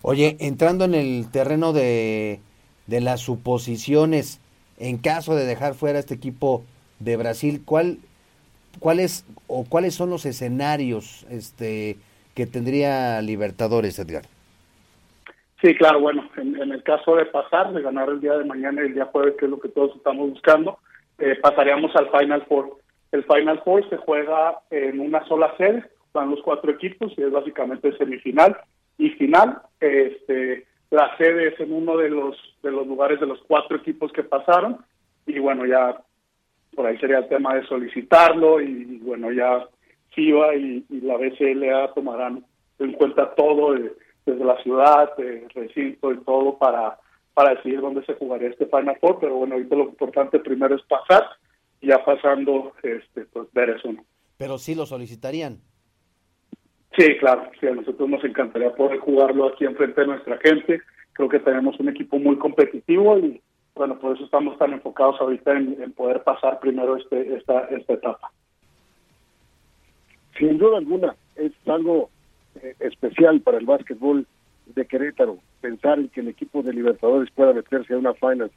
Oye, 0.02 0.37
entrando 0.40 0.84
en 0.84 0.94
el 0.94 1.30
terreno 1.30 1.72
de, 1.72 2.40
de 2.88 3.01
las 3.01 3.20
suposiciones, 3.20 4.40
en 4.79 4.98
caso 4.98 5.37
de 5.37 5.44
dejar 5.44 5.74
fuera 5.74 6.01
este 6.01 6.14
equipo 6.14 6.64
de 6.98 7.16
Brasil, 7.16 7.62
¿cuál, 7.64 7.98
cuáles 8.81 9.24
o 9.46 9.64
cuáles 9.68 9.94
son 9.94 10.11
los 10.11 10.27
escenarios 10.27 11.24
este, 11.31 11.96
que 12.35 12.46
tendría 12.46 13.20
Libertadores, 13.22 13.98
Edgar? 13.98 14.24
Sí, 15.62 15.74
claro, 15.74 16.01
bueno, 16.01 16.29
en, 16.37 16.57
el 16.57 16.83
caso 16.83 17.16
de 17.16 17.27
pasar, 17.27 17.72
de 17.72 17.83
ganar 17.83 18.09
el 18.09 18.20
día 18.20 18.38
de 18.38 18.44
mañana 18.44 18.83
y 18.83 18.87
el 18.87 18.94
día 18.94 19.07
jueves, 19.07 19.35
que 19.38 19.44
es 19.44 19.51
lo 19.51 19.59
que 19.59 19.68
todos 19.68 19.94
estamos 19.96 20.31
buscando, 20.31 20.79
eh, 21.18 21.37
pasaríamos 21.42 21.94
al 21.96 22.09
Final 22.11 22.46
Four. 22.46 22.79
El 23.11 23.24
Final 23.24 23.61
Four 23.64 23.88
se 23.90 23.96
juega 23.96 24.61
en 24.70 25.01
una 25.01 25.27
sola 25.27 25.53
sede, 25.57 25.85
van 26.12 26.31
los 26.31 26.40
cuatro 26.42 26.70
equipos 26.70 27.12
y 27.16 27.22
es 27.22 27.33
básicamente 27.33 27.96
semifinal 27.98 28.57
y 28.98 29.11
final. 29.11 29.61
Este, 29.81 30.67
la 30.90 31.16
sede 31.16 31.48
es 31.48 31.61
en 31.61 31.72
uno 31.72 31.96
de 31.96 32.11
los 32.11 32.37
de 32.62 32.70
los 32.70 32.87
lugares 32.87 33.20
de 33.20 33.27
los 33.27 33.40
cuatro 33.46 33.77
equipos 33.77 34.12
que 34.12 34.22
pasaron 34.22 34.79
y 35.27 35.38
bueno 35.38 35.66
ya 35.66 36.01
por 36.74 36.87
ahí 36.87 36.98
sería 36.98 37.18
el 37.18 37.29
tema 37.29 37.55
de 37.55 37.66
solicitarlo 37.66 38.61
y, 38.61 38.98
bueno 38.98 39.33
ya 39.33 39.66
FIBA 40.14 40.55
y, 40.57 40.85
la 41.03 41.16
BCLA 41.16 41.92
tomarán 41.94 42.44
en 42.79 42.92
cuenta 42.92 43.35
todo 43.35 43.74
desde 44.27 44.44
la 44.44 44.62
ciudad, 44.62 45.11
recinto 45.55 46.12
y 46.12 46.18
todo 46.18 46.59
para 46.59 46.98
para 47.38 47.55
decidir 47.55 47.81
dónde 47.81 48.05
se 48.05 48.14
jugaría 48.14 48.48
este 48.48 48.66
Final 48.66 48.98
Four, 49.01 49.18
pero 49.20 49.37
bueno, 49.37 49.55
ahorita 49.55 49.77
lo 49.77 49.85
importante 49.85 50.40
primero 50.40 50.74
es 50.74 50.83
pasar 50.83 51.24
y 51.81 51.87
ya 51.87 52.05
pasando, 52.05 52.72
este, 52.83 53.27
pues 53.27 53.46
ver 53.53 53.70
eso. 53.70 53.90
Pero 54.37 54.59
sí 54.59 54.74
lo 54.74 54.87
solicitarían. 54.87 55.61
Sí, 56.98 57.16
claro, 57.18 57.48
sí, 57.61 57.66
a 57.68 57.74
nosotros 57.76 58.08
nos 58.08 58.24
encantaría 58.24 58.74
poder 58.74 58.98
jugarlo 58.98 59.46
aquí 59.46 59.64
enfrente 59.64 60.00
de 60.00 60.08
nuestra 60.08 60.37
gente. 60.38 60.82
Creo 61.12 61.28
que 61.28 61.38
tenemos 61.38 61.78
un 61.78 61.90
equipo 61.90 62.18
muy 62.18 62.37
competitivo 62.38 63.16
y 63.18 63.40
bueno, 63.76 63.96
por 64.00 64.16
eso 64.16 64.24
estamos 64.24 64.58
tan 64.58 64.72
enfocados 64.72 65.14
ahorita 65.20 65.52
en, 65.56 65.92
poder 65.92 66.24
pasar 66.24 66.58
primero 66.58 66.96
este, 66.96 67.37
esta, 67.37 67.61
esta 67.66 67.92
etapa. 67.92 68.32
Sin 70.37 70.58
duda 70.58 70.78
alguna, 70.78 71.14
es 71.37 71.52
algo 71.68 72.11
eh, 72.61 72.74
especial 72.80 73.42
para 73.42 73.58
el 73.58 73.66
básquetbol 73.66 74.26
de 74.66 74.84
Querétaro 74.84 75.38
pensar 75.61 76.00
en 76.00 76.08
que 76.08 76.20
el 76.20 76.28
equipo 76.28 76.62
de 76.64 76.72
Libertadores 76.72 77.30
pueda 77.30 77.52
meterse 77.52 77.94
a 77.94 77.98
una 77.98 78.14
Final 78.14 78.50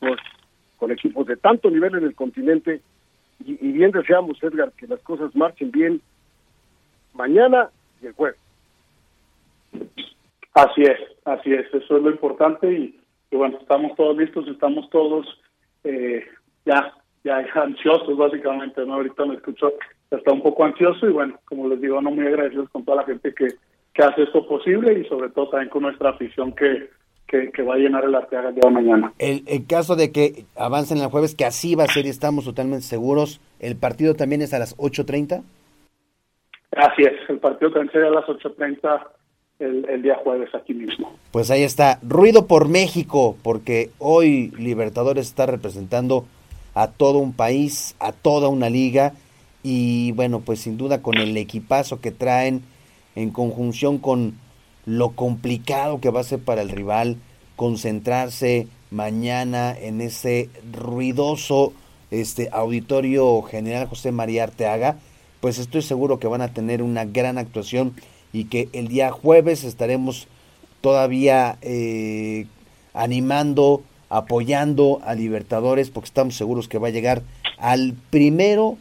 con 0.77 0.89
equipos 0.89 1.27
de 1.27 1.38
tanto 1.38 1.69
nivel 1.69 1.93
en 1.93 2.06
el 2.06 2.15
continente 2.15 2.82
y, 3.45 3.71
bien 3.71 3.91
deseamos, 3.91 4.41
Edgar, 4.41 4.71
que 4.71 4.88
las 4.88 4.99
cosas 5.01 5.36
marchen 5.36 5.69
bien 5.69 6.01
mañana 7.13 7.69
y 8.01 8.07
el 8.07 8.13
jueves. 8.13 8.39
Así 10.53 10.81
es, 10.81 10.99
así 11.25 11.53
es, 11.53 11.65
eso 11.73 11.97
es 11.97 12.03
lo 12.03 12.09
importante 12.09 12.71
y, 12.71 12.99
bueno, 13.31 13.57
estamos 13.61 13.95
todos 13.95 14.17
listos, 14.17 14.47
estamos 14.47 14.89
todos 14.89 15.25
eh, 15.83 16.25
ya, 16.65 16.93
ya 17.23 17.37
ansiosos 17.55 18.17
básicamente, 18.17 18.85
¿no? 18.85 18.95
Ahorita 18.95 19.25
me 19.25 19.35
escucho, 19.35 19.73
está 20.09 20.33
un 20.33 20.41
poco 20.41 20.65
ansioso 20.65 21.07
y 21.07 21.11
bueno, 21.11 21.39
como 21.45 21.69
les 21.69 21.79
digo, 21.79 22.01
no 22.01 22.11
muy 22.11 22.27
agradecidos 22.27 22.69
con 22.69 22.83
toda 22.83 22.97
la 22.97 23.05
gente 23.05 23.33
que 23.33 23.47
que 23.93 24.03
hace 24.03 24.23
esto 24.23 24.45
posible 24.47 24.99
y 24.99 25.05
sobre 25.07 25.29
todo 25.29 25.49
también 25.49 25.69
con 25.69 25.83
nuestra 25.83 26.11
afición 26.11 26.53
que, 26.53 26.89
que, 27.27 27.63
va 27.63 27.75
a 27.75 27.77
llenar 27.77 28.03
el 28.03 28.15
Arteaga 28.15 28.49
el 28.49 28.55
día 28.55 28.63
de 28.65 28.71
mañana. 28.71 29.13
El, 29.19 29.43
el 29.47 29.65
caso 29.65 29.95
de 29.95 30.11
que 30.11 30.45
avancen 30.55 30.97
el 30.97 31.07
jueves, 31.07 31.35
que 31.35 31.45
así 31.45 31.75
va 31.75 31.85
a 31.85 31.87
ser 31.87 32.05
y 32.05 32.09
estamos 32.09 32.45
totalmente 32.45 32.85
seguros, 32.85 33.41
¿el 33.59 33.75
partido 33.75 34.15
también 34.15 34.41
es 34.41 34.53
a 34.53 34.59
las 34.59 34.77
8.30? 34.77 35.43
Así 36.71 37.03
es, 37.03 37.13
el 37.29 37.39
partido 37.39 37.71
será 37.91 38.07
a 38.07 38.12
las 38.12 38.25
8.30 38.25 39.07
el, 39.60 39.86
el 39.89 40.01
día 40.01 40.15
jueves 40.23 40.53
aquí 40.55 40.73
mismo. 40.73 41.17
Pues 41.31 41.51
ahí 41.51 41.63
está, 41.63 41.99
ruido 42.01 42.47
por 42.47 42.67
México, 42.67 43.36
porque 43.43 43.91
hoy 43.99 44.51
Libertadores 44.57 45.27
está 45.27 45.45
representando 45.45 46.25
a 46.73 46.88
todo 46.88 47.19
un 47.19 47.34
país, 47.34 47.95
a 47.99 48.13
toda 48.13 48.47
una 48.47 48.69
liga, 48.69 49.13
y 49.63 50.13
bueno, 50.13 50.39
pues 50.39 50.62
sin 50.62 50.77
duda 50.77 51.01
con 51.01 51.17
el 51.17 51.36
equipazo 51.38 52.01
que 52.01 52.12
traen, 52.12 52.63
en 53.15 53.31
conjunción 53.31 53.97
con 53.97 54.36
lo 54.86 55.12
complicado 55.12 55.99
que 55.99 56.10
va 56.10 56.21
a 56.21 56.23
ser 56.23 56.39
para 56.39 56.62
el 56.62 56.69
rival 56.69 57.17
concentrarse 57.55 58.67
mañana 58.89 59.77
en 59.77 60.01
ese 60.01 60.49
ruidoso 60.71 61.73
este 62.10 62.49
auditorio 62.51 63.41
general 63.43 63.88
José 63.88 64.12
María 64.12 64.43
Arteaga, 64.43 64.97
pues 65.41 65.58
estoy 65.58 65.82
seguro 65.82 66.19
que 66.19 66.27
van 66.27 66.41
a 66.41 66.54
tener 66.54 66.82
una 66.82 67.04
gran 67.04 67.38
actuación 67.38 67.93
y 68.32 68.45
que 68.45 68.69
el 68.71 68.88
día 68.88 69.12
jueves 69.12 69.63
estaremos 69.63 70.27
todavía 70.80 71.58
eh, 71.62 72.45
animando, 72.93 73.84
apoyando 74.10 75.01
a 75.04 75.15
Libertadores, 75.15 75.89
porque 75.89 76.08
estamos 76.08 76.38
seguros 76.38 76.67
que 76.67 76.77
va 76.77 76.88
a 76.88 76.91
llegar 76.91 77.23
al 77.58 77.95
primero 78.10 78.77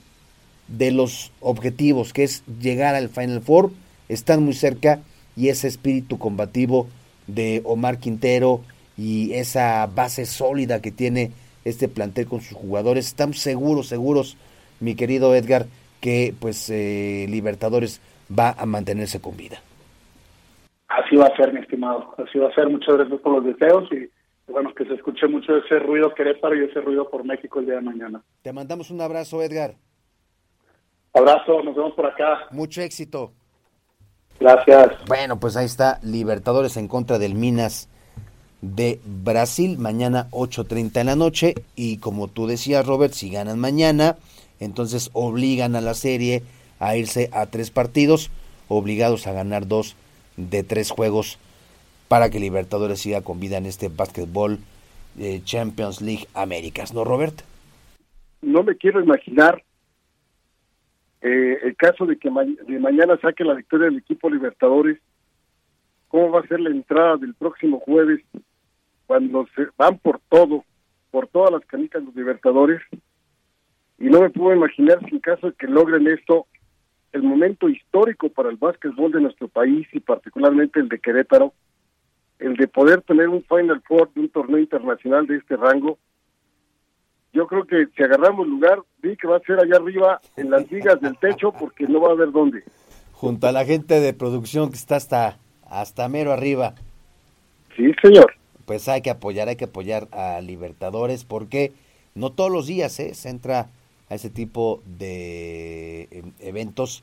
de 0.69 0.93
los 0.93 1.33
objetivos, 1.41 2.13
que 2.13 2.25
es 2.25 2.45
llegar 2.61 2.95
al 2.95 3.09
Final 3.09 3.43
Four. 3.43 3.73
Están 4.09 4.45
muy 4.45 4.55
cerca 4.55 5.01
y 5.37 5.49
ese 5.49 5.67
espíritu 5.67 6.19
combativo 6.19 6.87
de 7.27 7.63
Omar 7.65 7.99
Quintero 7.99 8.61
y 8.97 9.33
esa 9.33 9.87
base 9.87 10.27
sólida 10.27 10.81
que 10.81 10.91
tiene 10.91 11.33
este 11.65 11.89
plantel 11.89 12.27
con 12.27 12.41
sus 12.41 12.57
jugadores, 12.57 13.07
estamos 13.07 13.39
seguros, 13.39 13.89
seguros, 13.89 14.37
mi 14.81 14.95
querido 14.95 15.35
Edgar, 15.35 15.67
que 16.01 16.35
pues 16.39 16.71
eh, 16.71 17.27
Libertadores 17.29 18.01
va 18.37 18.55
a 18.59 18.67
mantenerse 18.67 19.21
con 19.21 19.37
vida. 19.37 19.59
Así 20.89 21.17
va 21.17 21.27
a 21.27 21.37
ser, 21.37 21.53
mi 21.53 21.61
estimado, 21.61 22.15
así 22.19 22.39
va 22.39 22.49
a 22.49 22.55
ser. 22.55 22.69
Muchas 22.69 22.97
gracias 22.97 23.21
por 23.21 23.33
los 23.33 23.45
deseos 23.45 23.89
y 23.93 24.11
bueno, 24.51 24.75
que 24.75 24.85
se 24.85 24.95
escuche 24.95 25.29
mucho 25.29 25.57
ese 25.57 25.79
ruido 25.79 26.13
Querétaro 26.15 26.57
y 26.57 26.69
ese 26.69 26.81
ruido 26.81 27.09
por 27.09 27.25
México 27.25 27.61
el 27.61 27.67
día 27.67 27.77
de 27.77 27.83
mañana. 27.83 28.23
Te 28.43 28.53
mandamos 28.53 28.91
un 28.91 29.01
abrazo, 29.01 29.43
Edgar. 29.43 29.75
Abrazo, 31.15 31.63
nos 31.63 31.75
vemos 31.75 31.93
por 31.95 32.07
acá. 32.07 32.47
Mucho 32.51 32.83
éxito. 32.83 33.33
Gracias. 34.39 35.05
Bueno, 35.07 35.39
pues 35.39 35.57
ahí 35.57 35.67
está, 35.67 35.99
Libertadores 36.03 36.77
en 36.77 36.89
contra 36.89 37.19
del 37.19 37.35
Minas 37.35 37.89
de 38.63 39.01
Brasil, 39.05 39.79
mañana 39.79 40.29
8.30 40.31 41.01
en 41.01 41.07
la 41.07 41.17
noche. 41.17 41.55
Y 41.77 41.99
como 41.99 42.29
tú 42.29 42.47
decías, 42.47 42.87
Robert, 42.87 43.13
si 43.13 43.31
ganan 43.31 43.59
mañana, 43.59 44.17
entonces 44.61 45.11
obligan 45.13 45.75
a 45.75 45.81
la 45.81 45.95
serie 45.95 46.43
a 46.79 46.97
irse 46.97 47.29
a 47.33 47.47
tres 47.47 47.71
partidos, 47.71 48.31
obligados 48.69 49.27
a 49.27 49.33
ganar 49.33 49.67
dos 49.67 49.97
de 50.37 50.63
tres 50.63 50.91
juegos 50.91 51.39
para 52.09 52.31
que 52.31 52.41
Libertadores 52.41 53.01
siga 53.01 53.23
con 53.23 53.41
vida 53.41 53.59
en 53.59 53.67
este 53.67 53.89
básquetbol 53.89 54.59
eh, 55.19 55.41
Champions 55.45 56.01
League 56.01 56.27
Américas, 56.35 56.95
¿no, 56.95 57.05
Robert? 57.05 57.43
No 58.43 58.63
me 58.63 58.77
quiero 58.77 59.03
imaginar 59.03 59.63
eh, 61.21 61.59
el 61.63 61.77
caso 61.77 62.07
de 62.07 62.17
que 62.19 62.31
de 62.31 62.79
mañana 62.79 63.19
saque 63.21 63.45
la 63.45 63.55
victoria 63.55 63.87
del 63.87 63.99
equipo 63.99 64.31
Libertadores, 64.31 64.99
cómo 66.09 66.31
va 66.31 66.41
a 66.41 66.47
ser 66.47 66.61
la 66.61 66.71
entrada 66.71 67.17
del 67.17 67.35
próximo 67.35 67.81
jueves 67.81 68.25
cuando 69.07 69.47
se 69.55 69.67
van 69.77 69.99
por 69.99 70.21
todo, 70.29 70.65
por 71.11 71.27
todas 71.29 71.53
las 71.53 71.65
canicas 71.67 72.03
los 72.03 72.15
Libertadores. 72.15 72.81
Y 74.01 74.07
no 74.07 74.23
me 74.23 74.31
puedo 74.31 74.57
imaginar 74.57 74.99
si 75.07 75.17
en 75.17 75.21
caso 75.21 75.49
de 75.49 75.53
que 75.53 75.67
logren 75.67 76.09
esto, 76.09 76.47
el 77.13 77.23
momento 77.23 77.69
histórico 77.69 78.31
para 78.31 78.49
el 78.49 78.57
básquetbol 78.57 79.13
de 79.13 79.21
nuestro 79.21 79.49
país 79.49 79.87
y 79.93 80.01
particularmente 80.01 80.81
el 80.81 80.89
de 80.89 80.99
Querétaro, 80.99 81.53
el 82.39 82.57
de 82.57 82.67
poder 82.67 83.03
tener 83.03 83.29
un 83.29 83.45
Final 83.45 83.83
Four 83.87 84.11
de 84.15 84.23
un 84.23 84.29
torneo 84.31 84.59
internacional 84.59 85.27
de 85.27 85.37
este 85.37 85.57
rango, 85.57 85.99
yo 87.33 87.47
creo 87.47 87.65
que 87.65 87.87
si 87.95 88.03
agarramos 88.03 88.49
lugar, 88.49 88.81
vi 89.03 89.17
que 89.17 89.29
va 89.29 89.37
a 89.37 89.41
ser 89.41 89.61
allá 89.61 89.77
arriba 89.77 90.21
en 90.37 90.51
las 90.51 90.69
vigas 90.69 91.01
del 91.01 91.17
techo 91.19 91.53
porque 91.53 91.87
no 91.87 92.01
va 92.01 92.09
a 92.09 92.13
haber 92.13 92.33
dónde. 92.33 92.65
Junto 93.13 93.47
a 93.47 93.53
la 93.53 93.65
gente 93.65 94.01
de 94.01 94.15
producción 94.15 94.71
que 94.71 94.77
está 94.77 94.97
hasta, 94.97 95.37
hasta 95.69 96.09
mero 96.09 96.33
arriba. 96.33 96.75
Sí, 97.77 97.93
señor. 98.03 98.33
Pues 98.65 98.89
hay 98.89 99.03
que 99.03 99.11
apoyar, 99.11 99.49
hay 99.49 99.57
que 99.57 99.67
apoyar 99.67 100.09
a 100.11 100.41
Libertadores 100.41 101.25
porque 101.25 101.73
no 102.15 102.33
todos 102.33 102.51
los 102.51 102.67
días 102.67 102.99
¿eh? 102.99 103.15
se 103.15 103.29
entra 103.29 103.69
a 104.11 104.15
ese 104.15 104.29
tipo 104.29 104.83
de 104.99 106.09
em, 106.11 106.33
eventos 106.41 107.03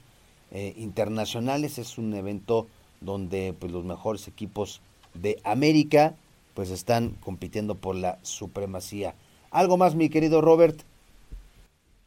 eh, 0.52 0.74
internacionales. 0.78 1.80
Es 1.80 1.98
un 1.98 2.14
evento 2.14 2.68
donde 3.02 3.56
pues, 3.58 3.72
los 3.72 3.86
mejores 3.86 4.28
equipos 4.28 4.82
de 5.14 5.40
América 5.44 6.16
pues 6.54 6.70
están 6.72 7.12
compitiendo 7.22 7.76
por 7.76 7.96
la 7.96 8.18
supremacía 8.24 9.14
¿Algo 9.52 9.78
más, 9.78 9.96
mi 9.96 10.10
querido 10.10 10.42
Robert? 10.42 10.76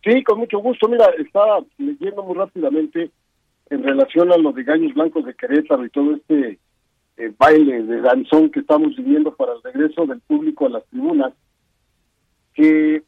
Sí, 0.04 0.22
con 0.24 0.38
mucho 0.38 0.58
gusto. 0.58 0.88
Mira, 0.88 1.06
estaba 1.18 1.64
leyendo 1.78 2.22
muy 2.22 2.34
rápidamente 2.34 3.10
en 3.70 3.82
relación 3.82 4.32
a 4.32 4.36
los 4.36 4.54
de 4.54 4.64
Gaños 4.64 4.94
Blancos 4.94 5.24
de 5.24 5.34
Querétaro 5.34 5.84
y 5.84 5.90
todo 5.90 6.14
este 6.14 6.58
eh, 7.16 7.32
baile 7.38 7.82
de 7.82 8.00
danzón 8.00 8.50
que 8.50 8.60
estamos 8.60 8.96
viviendo 8.96 9.34
para 9.34 9.52
el 9.54 9.62
regreso 9.62 10.06
del 10.06 10.20
público 10.20 10.66
a 10.66 10.70
las 10.70 10.84
tribunas, 10.86 11.32
que 12.54 13.02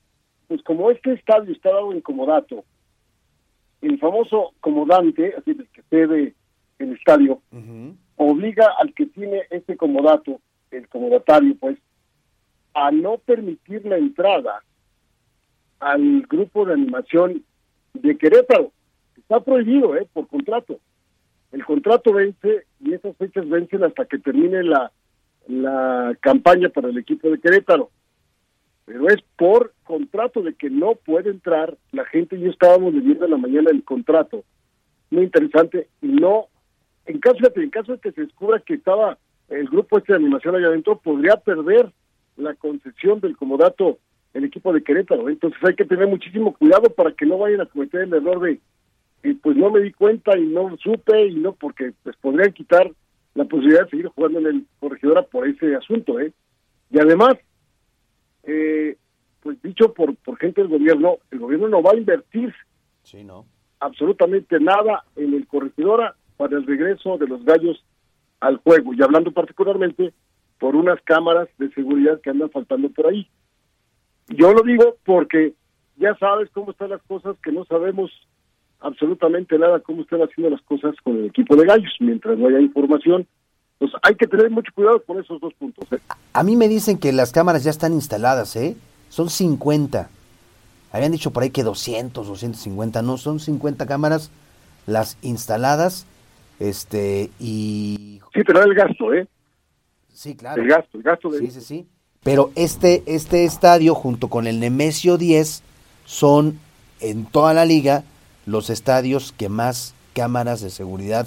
pues 0.52 0.62
como 0.64 0.90
este 0.90 1.14
estadio 1.14 1.50
está 1.50 1.70
dado 1.70 1.92
en 1.92 2.02
comodato, 2.02 2.62
el 3.80 3.98
famoso 3.98 4.52
comodante, 4.60 5.34
así 5.34 5.52
el 5.52 5.66
que 5.68 5.82
cede 5.88 6.34
el 6.78 6.92
estadio, 6.92 7.40
obliga 8.16 8.66
al 8.78 8.92
que 8.92 9.06
tiene 9.06 9.44
este 9.48 9.78
comodato, 9.78 10.42
el 10.70 10.86
comodatario, 10.88 11.56
pues, 11.58 11.78
a 12.74 12.90
no 12.90 13.16
permitir 13.16 13.86
la 13.86 13.96
entrada 13.96 14.62
al 15.80 16.20
grupo 16.28 16.66
de 16.66 16.74
animación 16.74 17.42
de 17.94 18.18
Querétaro. 18.18 18.72
Está 19.16 19.40
prohibido, 19.40 19.96
¿eh? 19.96 20.06
Por 20.12 20.28
contrato. 20.28 20.80
El 21.50 21.64
contrato 21.64 22.12
vence 22.12 22.66
y 22.78 22.92
esas 22.92 23.16
fechas 23.16 23.48
vencen 23.48 23.84
hasta 23.84 24.04
que 24.04 24.18
termine 24.18 24.62
la, 24.64 24.92
la 25.48 26.14
campaña 26.20 26.68
para 26.68 26.90
el 26.90 26.98
equipo 26.98 27.30
de 27.30 27.40
Querétaro. 27.40 27.88
Pero 28.92 29.09
es 29.09 29.22
por 29.37 29.72
contrato 29.85 30.42
de 30.42 30.52
que 30.52 30.68
no 30.68 30.96
puede 30.96 31.31
entrar 31.31 31.78
la 31.92 32.05
gente. 32.05 32.38
Yo 32.38 32.50
estábamos 32.50 32.92
leyendo 32.92 33.24
en 33.24 33.31
la 33.31 33.38
mañana 33.38 33.70
el 33.70 33.83
contrato, 33.85 34.44
muy 35.11 35.24
interesante, 35.24 35.88
y 36.02 36.09
no, 36.09 36.48
en 37.07 37.18
caso 37.18 37.38
de, 37.38 37.62
en 37.62 37.70
caso 37.70 37.92
de 37.92 38.00
que 38.00 38.12
se 38.12 38.20
descubra 38.20 38.61
que 38.61 38.74
estaba 38.74 39.16
el 39.48 39.66
grupo 39.68 39.96
este 39.96 40.12
de 40.12 40.18
animación 40.18 40.57
allá 40.57 40.66
adentro, 40.66 40.98
podría 40.98 41.37
perder 41.37 41.90
la 42.37 42.55
concesión 42.55 43.20
del 43.20 43.35
comodato 43.35 43.98
el 44.35 44.44
equipo 44.44 44.74
de 44.74 44.83
Querétaro. 44.83 45.31
Entonces 45.31 45.59
hay 45.66 45.74
que 45.74 45.87
tener 45.87 46.07
muchísimo 46.07 46.55
cuidado 46.55 46.90
para 46.90 47.12
que 47.12 47.24
no 47.24 47.38
vayan 47.38 47.62
a 47.62 47.66
cometer 47.66 48.02
el 48.02 48.12
error 48.12 48.40
de, 48.40 48.61
pues 49.42 49.57
no 49.57 49.70
me 49.70 49.81
di 49.81 49.92
cuenta 49.92 50.38
y 50.38 50.44
no 50.46 50.76
supe 50.83 51.28
y 51.28 51.37
no, 51.37 51.55
porque 51.55 51.92
pues 52.02 52.14
podrían 52.16 52.52
quitar 52.52 52.90
la 53.35 53.44
posibilidad 53.44 53.85
de 53.85 53.90
seguir 53.90 54.09
jugando 54.09 54.40
en 54.40 54.46
el 54.46 54.66
corregidora 54.81 55.22
por 55.22 55.48
ese 55.48 55.74
asunto, 55.76 56.20
¿eh? 56.20 56.33
Y 56.90 56.98
además, 56.98 57.37
eh, 58.44 58.96
pues 59.42 59.61
dicho 59.62 59.92
por, 59.92 60.14
por 60.16 60.38
gente 60.38 60.61
del 60.61 60.70
gobierno, 60.70 61.18
el 61.31 61.38
gobierno 61.38 61.68
no 61.68 61.83
va 61.83 61.92
a 61.92 61.96
invertir 61.96 62.55
sí, 63.02 63.24
no. 63.24 63.46
absolutamente 63.81 64.59
nada 64.61 65.05
en 65.16 65.35
el 65.35 65.46
corregidora 65.46 66.14
para 66.37 66.57
el 66.57 66.66
regreso 66.66 67.18
de 67.18 67.26
los 67.26 67.44
gallos 67.44 67.85
al 68.40 68.57
juego. 68.59 68.94
Y 68.94 69.02
hablando 69.02 69.33
particularmente 69.33 70.12
por 70.59 70.76
unas 70.76 71.00
cámaras 71.02 71.48
de 71.59 71.70
seguridad 71.70 72.20
que 72.20 72.31
andan 72.31 72.50
faltando 72.50 72.88
por 72.90 73.09
ahí. 73.09 73.26
Yo 74.28 74.52
lo 74.52 74.62
digo 74.62 74.96
porque 75.05 75.55
ya 75.96 76.14
sabes 76.16 76.50
cómo 76.50 76.70
están 76.70 76.90
las 76.90 77.02
cosas, 77.02 77.37
que 77.42 77.52
no 77.52 77.64
sabemos 77.64 78.11
absolutamente 78.81 79.59
nada 79.59 79.81
cómo 79.81 80.02
están 80.02 80.22
haciendo 80.22 80.50
las 80.50 80.62
cosas 80.62 80.94
con 81.02 81.16
el 81.16 81.26
equipo 81.26 81.57
de 81.57 81.66
gallos, 81.66 81.92
mientras 82.00 82.38
no 82.38 82.48
haya 82.48 82.61
información. 82.61 83.26
Pues 83.83 83.90
hay 84.01 84.14
que 84.14 84.29
tener 84.29 84.49
mucho 84.49 84.71
cuidado 84.77 85.03
con 85.03 85.18
esos 85.18 85.40
dos 85.40 85.53
puntos. 85.55 85.85
¿eh? 85.90 85.99
A 86.35 86.45
mí 86.45 86.55
me 86.55 86.68
dicen 86.68 86.99
que 86.99 87.11
las 87.11 87.33
cámaras 87.33 87.64
ya 87.64 87.73
están 87.73 87.92
instaladas, 87.95 88.55
¿eh? 88.55 88.77
Son 89.09 89.29
50. 89.29 90.09
Habían 90.92 91.11
dicho 91.11 91.33
por 91.33 91.42
ahí 91.42 91.51
que 91.51 91.64
200, 91.64 92.29
250, 92.29 93.03
no, 93.03 93.16
son 93.18 93.40
50 93.40 93.85
cámaras 93.87 94.31
las 94.87 95.18
instaladas, 95.21 96.07
este, 96.61 97.31
y... 97.40 98.21
Sí, 98.33 98.42
pero 98.47 98.62
el 98.62 98.73
gasto, 98.73 99.12
¿eh? 99.12 99.27
Sí, 100.12 100.37
claro. 100.37 100.62
El 100.62 100.68
gasto, 100.68 100.99
el 100.99 101.03
gasto 101.03 101.29
de... 101.31 101.40
Sí, 101.40 101.51
sí, 101.51 101.61
sí. 101.61 101.87
Pero 102.23 102.53
este, 102.55 103.03
este 103.07 103.45
estadio 103.45 103.97
junto 103.97 104.29
con 104.29 104.47
el 104.47 104.61
Nemesio 104.61 105.18
10 105.18 105.64
son 106.05 106.61
en 107.01 107.27
toda 107.27 107.53
la 107.53 107.64
liga 107.64 108.05
los 108.47 108.71
estadios 108.71 109.33
que 109.33 109.49
más 109.49 109.97
cámaras 110.14 110.61
de 110.61 110.71
seguridad 110.71 111.27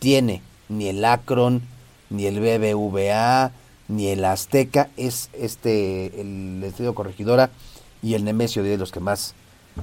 tiene. 0.00 0.42
Ni 0.68 0.88
el 0.88 1.02
Akron, 1.02 1.62
ni 2.10 2.26
el 2.26 2.40
BBVA, 2.40 3.52
ni 3.88 4.08
el 4.08 4.24
Azteca, 4.24 4.88
es 4.96 5.30
este 5.32 6.20
el 6.20 6.62
estadio 6.62 6.94
Corregidora 6.94 7.50
y 8.02 8.14
el 8.14 8.24
Nemesio 8.24 8.62
10 8.62 8.78
los 8.78 8.92
que 8.92 9.00
más 9.00 9.34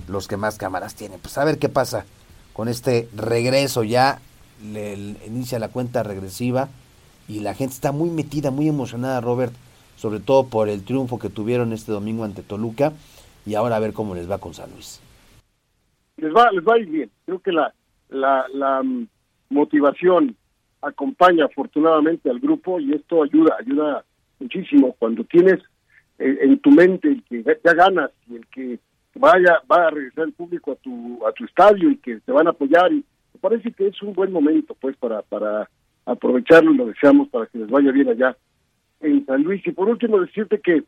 los 0.08 0.28
que 0.28 0.38
más 0.38 0.58
cámaras 0.58 0.96
tienen. 0.96 1.20
Pues 1.20 1.38
a 1.38 1.46
ver 1.46 1.58
qué 1.58 1.70
pasa 1.70 2.06
con 2.54 2.68
este 2.68 3.10
regreso 3.16 3.84
ya 3.84 4.20
le, 4.64 4.94
inicia 5.28 5.60
la 5.60 5.70
cuenta 5.70 6.04
regresiva 6.04 6.70
y 7.28 7.40
la 7.40 7.54
gente 7.54 7.74
está 7.74 7.92
muy 7.92 8.10
metida, 8.10 8.52
muy 8.52 8.68
emocionada, 8.68 9.20
Robert, 9.20 9.54
sobre 9.96 10.20
todo 10.20 10.48
por 10.48 10.70
el 10.70 10.84
triunfo 10.84 11.20
que 11.20 11.30
tuvieron 11.30 11.74
este 11.74 11.92
domingo 11.92 12.24
ante 12.24 12.44
Toluca 12.44 12.94
y 13.46 13.56
ahora 13.56 13.76
a 13.76 13.80
ver 13.80 13.94
cómo 13.94 14.16
les 14.16 14.30
va 14.30 14.38
con 14.38 14.54
San 14.54 14.72
Luis. 14.72 15.02
Les 16.18 16.34
va, 16.34 16.52
les 16.52 16.64
va 16.64 16.76
a 16.76 16.80
ir 16.80 16.88
bien. 16.88 17.12
Creo 17.26 17.40
que 17.40 17.52
la, 17.52 17.74
la, 18.10 18.46
la 18.54 18.82
mm, 18.84 19.08
motivación 19.50 20.36
acompaña 20.82 21.46
afortunadamente 21.46 22.30
al 22.30 22.40
grupo 22.40 22.80
y 22.80 22.94
esto 22.94 23.24
ayuda, 23.24 23.56
ayuda 23.60 24.04
muchísimo 24.40 24.96
cuando 25.00 25.24
tienes 25.24 25.60
eh, 26.20 26.38
en 26.42 26.60
tu 26.60 26.72
mente 26.72 27.08
el 27.10 27.24
que 27.24 27.44
ya 27.44 27.74
ganas 27.74 28.12
y 28.30 28.36
el 28.36 28.46
que 28.48 28.80
vaya 29.16 29.62
va 29.72 29.88
a 29.88 29.92
regresar 29.92 30.26
el 30.26 30.34
público 30.34 30.74
a 30.74 30.76
tu 30.76 31.26
a 31.26 31.32
tu 31.32 31.46
estadio 31.46 31.90
y 31.90 31.98
que 31.98 32.20
te 32.20 32.32
van 32.32 32.48
a 32.48 32.52
apoyar 32.52 32.92
y 32.92 32.98
me 33.34 33.40
parece 33.40 33.72
que 33.72 33.88
es 33.88 34.02
un 34.02 34.14
buen 34.14 34.32
momento 34.32 34.76
pues 34.80 34.96
para 34.98 35.22
para 35.22 35.70
aprovecharlo 36.06 36.72
y 36.72 36.78
lo 36.78 36.86
deseamos 36.88 37.30
para 37.30 37.48
que 37.48 37.58
les 37.58 37.70
vaya 37.70 37.92
bien 37.92 38.10
allá 38.10 38.36
en 39.02 39.26
San 39.26 39.44
Luis. 39.44 39.66
Y 39.66 39.72
por 39.72 39.90
último, 39.90 40.20
decirte 40.20 40.60
que 40.60 40.84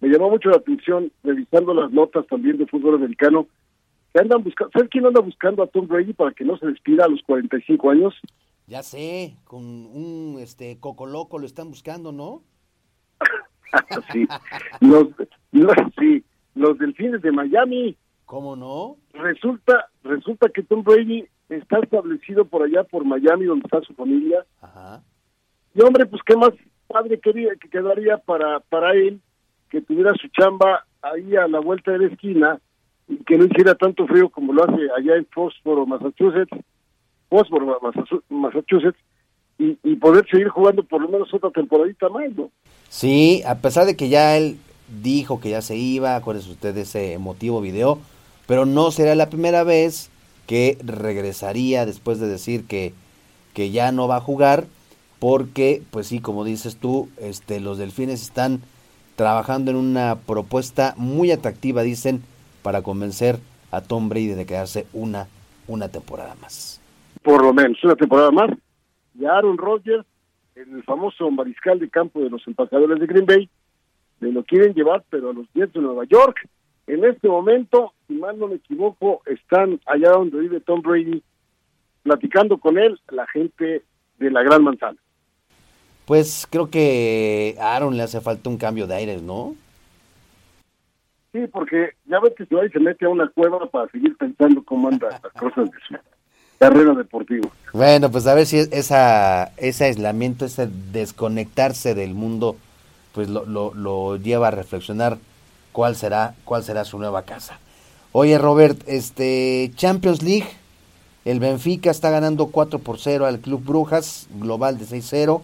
me 0.00 0.08
llamó 0.08 0.30
mucho 0.30 0.50
la 0.50 0.56
atención, 0.56 1.10
revisando 1.22 1.74
las 1.74 1.90
notas 1.90 2.26
también 2.26 2.56
de 2.56 2.66
fútbol 2.66 2.94
americano, 2.96 3.46
que 4.12 4.20
andan 4.20 4.42
buscando, 4.42 4.70
¿sabes 4.72 4.88
quién 4.90 5.06
anda 5.06 5.20
buscando 5.20 5.62
a 5.62 5.66
Tom 5.66 5.86
Brady 5.86 6.14
para 6.14 6.32
que 6.32 6.44
no 6.44 6.56
se 6.56 6.66
despida 6.66 7.04
a 7.04 7.08
los 7.08 7.22
45 7.22 7.90
años? 7.90 8.14
Ya 8.70 8.84
sé, 8.84 9.34
con 9.42 9.64
un 9.64 10.36
este 10.38 10.78
coco 10.78 11.04
loco 11.04 11.40
lo 11.40 11.46
están 11.46 11.70
buscando, 11.70 12.12
¿no? 12.12 12.44
sí, 14.12 14.28
los, 14.80 15.08
los, 15.50 15.74
sí, 15.98 16.24
los 16.54 16.78
delfines 16.78 17.20
de 17.20 17.32
Miami. 17.32 17.96
¿Cómo 18.26 18.54
no? 18.54 18.96
Resulta, 19.12 19.88
resulta 20.04 20.50
que 20.50 20.62
Tom 20.62 20.84
Brady 20.84 21.26
está 21.48 21.80
establecido 21.80 22.44
por 22.44 22.62
allá 22.62 22.84
por 22.84 23.04
Miami, 23.04 23.46
donde 23.46 23.64
está 23.64 23.80
su 23.80 23.92
familia. 23.94 24.46
Ajá. 24.60 25.02
Y 25.74 25.82
hombre, 25.82 26.06
pues 26.06 26.22
qué 26.24 26.36
más 26.36 26.52
padre 26.86 27.18
quería 27.18 27.56
que 27.60 27.68
quedaría 27.68 28.18
para 28.18 28.60
para 28.60 28.92
él 28.92 29.20
que 29.68 29.80
tuviera 29.80 30.14
su 30.14 30.28
chamba 30.28 30.86
ahí 31.02 31.34
a 31.34 31.48
la 31.48 31.58
vuelta 31.58 31.90
de 31.90 31.98
la 31.98 32.06
esquina 32.06 32.60
y 33.08 33.16
que 33.24 33.36
no 33.36 33.46
hiciera 33.46 33.74
tanto 33.74 34.06
frío 34.06 34.28
como 34.28 34.52
lo 34.52 34.62
hace 34.62 34.88
allá 34.96 35.16
en 35.16 35.26
Foxboro, 35.26 35.86
Massachusetts, 35.86 36.56
Massachusetts, 37.30 38.98
y, 39.58 39.96
poder 39.96 40.26
seguir 40.30 40.48
jugando 40.48 40.82
por 40.82 41.02
lo 41.02 41.08
menos 41.08 41.32
otra 41.34 41.50
temporadita 41.50 42.08
más, 42.08 42.34
¿no? 42.34 42.50
Sí, 42.88 43.42
a 43.46 43.56
pesar 43.56 43.84
de 43.84 43.94
que 43.94 44.08
ya 44.08 44.36
él 44.36 44.58
dijo 45.02 45.38
que 45.40 45.50
ya 45.50 45.60
se 45.60 45.76
iba, 45.76 46.16
acuérdense 46.16 46.50
usted 46.50 46.76
ese 46.78 47.12
emotivo 47.12 47.60
video, 47.60 47.98
pero 48.46 48.64
no 48.64 48.90
será 48.90 49.14
la 49.14 49.28
primera 49.28 49.62
vez 49.62 50.10
que 50.46 50.78
regresaría 50.82 51.84
después 51.86 52.18
de 52.18 52.26
decir 52.26 52.66
que, 52.66 52.94
que 53.52 53.70
ya 53.70 53.92
no 53.92 54.08
va 54.08 54.16
a 54.16 54.20
jugar 54.20 54.66
porque, 55.18 55.82
pues 55.90 56.06
sí, 56.06 56.20
como 56.20 56.44
dices 56.44 56.76
tú, 56.76 57.08
este, 57.18 57.60
los 57.60 57.76
delfines 57.76 58.22
están 58.22 58.62
trabajando 59.14 59.70
en 59.70 59.76
una 59.76 60.16
propuesta 60.26 60.94
muy 60.96 61.30
atractiva, 61.30 61.82
dicen, 61.82 62.22
para 62.62 62.82
convencer 62.82 63.38
a 63.70 63.82
Tom 63.82 64.08
Brady 64.08 64.28
de 64.28 64.46
quedarse 64.46 64.86
una, 64.94 65.28
una 65.68 65.88
temporada 65.88 66.34
más. 66.40 66.79
Por 67.22 67.42
lo 67.42 67.52
menos, 67.52 67.82
una 67.84 67.96
temporada 67.96 68.30
más. 68.30 68.50
Y 69.18 69.24
Aaron 69.24 69.58
Rodgers, 69.58 70.04
el 70.54 70.82
famoso 70.84 71.30
mariscal 71.30 71.78
de 71.78 71.88
campo 71.88 72.20
de 72.20 72.30
los 72.30 72.46
empacadores 72.46 72.98
de 72.98 73.06
Green 73.06 73.26
Bay, 73.26 73.48
me 74.20 74.32
lo 74.32 74.44
quieren 74.44 74.74
llevar, 74.74 75.04
pero 75.10 75.30
a 75.30 75.32
los 75.32 75.46
Jets 75.54 75.72
de 75.72 75.80
Nueva 75.80 76.04
York. 76.04 76.48
En 76.86 77.04
este 77.04 77.28
momento, 77.28 77.92
si 78.08 78.14
mal 78.14 78.38
no 78.38 78.48
me 78.48 78.56
equivoco, 78.56 79.22
están 79.26 79.80
allá 79.86 80.10
donde 80.10 80.40
vive 80.40 80.60
Tom 80.60 80.82
Brady, 80.82 81.22
platicando 82.02 82.58
con 82.58 82.78
él, 82.78 82.98
la 83.10 83.26
gente 83.28 83.84
de 84.18 84.30
la 84.30 84.42
Gran 84.42 84.64
Manzana 84.64 84.98
pues 86.10 86.44
creo 86.50 86.68
que 86.68 87.54
a 87.60 87.76
Aaron 87.76 87.96
le 87.96 88.02
hace 88.02 88.20
falta 88.20 88.50
un 88.50 88.56
cambio 88.56 88.88
de 88.88 88.96
aires, 88.96 89.22
¿no? 89.22 89.54
Sí, 91.30 91.46
porque 91.52 91.90
ya 92.06 92.18
ves 92.18 92.34
que 92.36 92.46
se 92.46 92.68
se 92.68 92.80
mete 92.80 93.04
a 93.04 93.10
una 93.10 93.28
cueva 93.28 93.64
para 93.70 93.88
seguir 93.92 94.16
pensando 94.16 94.60
cómo 94.64 94.88
anda 94.88 95.08
las 95.22 95.32
cosas 95.34 95.70
de 95.70 95.78
su 95.86 95.94
carrera 96.60 96.94
deportiva. 96.94 97.48
Bueno, 97.72 98.10
pues 98.10 98.26
a 98.28 98.34
ver 98.34 98.46
si 98.46 98.58
esa, 98.58 99.52
ese 99.56 99.84
aislamiento, 99.86 100.44
ese 100.44 100.68
desconectarse 100.92 101.94
del 101.94 102.14
mundo, 102.14 102.56
pues 103.12 103.28
lo, 103.28 103.44
lo, 103.46 103.74
lo 103.74 104.16
lleva 104.16 104.48
a 104.48 104.50
reflexionar 104.52 105.18
cuál 105.72 105.96
será, 105.96 106.34
cuál 106.44 106.62
será 106.62 106.84
su 106.84 106.98
nueva 106.98 107.22
casa. 107.22 107.58
Oye, 108.12 108.38
Robert, 108.38 108.78
este 108.86 109.72
Champions 109.74 110.22
League, 110.22 110.48
el 111.24 111.40
Benfica 111.40 111.90
está 111.90 112.10
ganando 112.10 112.46
4 112.46 112.78
por 112.78 112.98
0 112.98 113.26
al 113.26 113.40
Club 113.40 113.64
Brujas, 113.64 114.28
global 114.38 114.78
de 114.78 114.84
6-0 114.84 115.42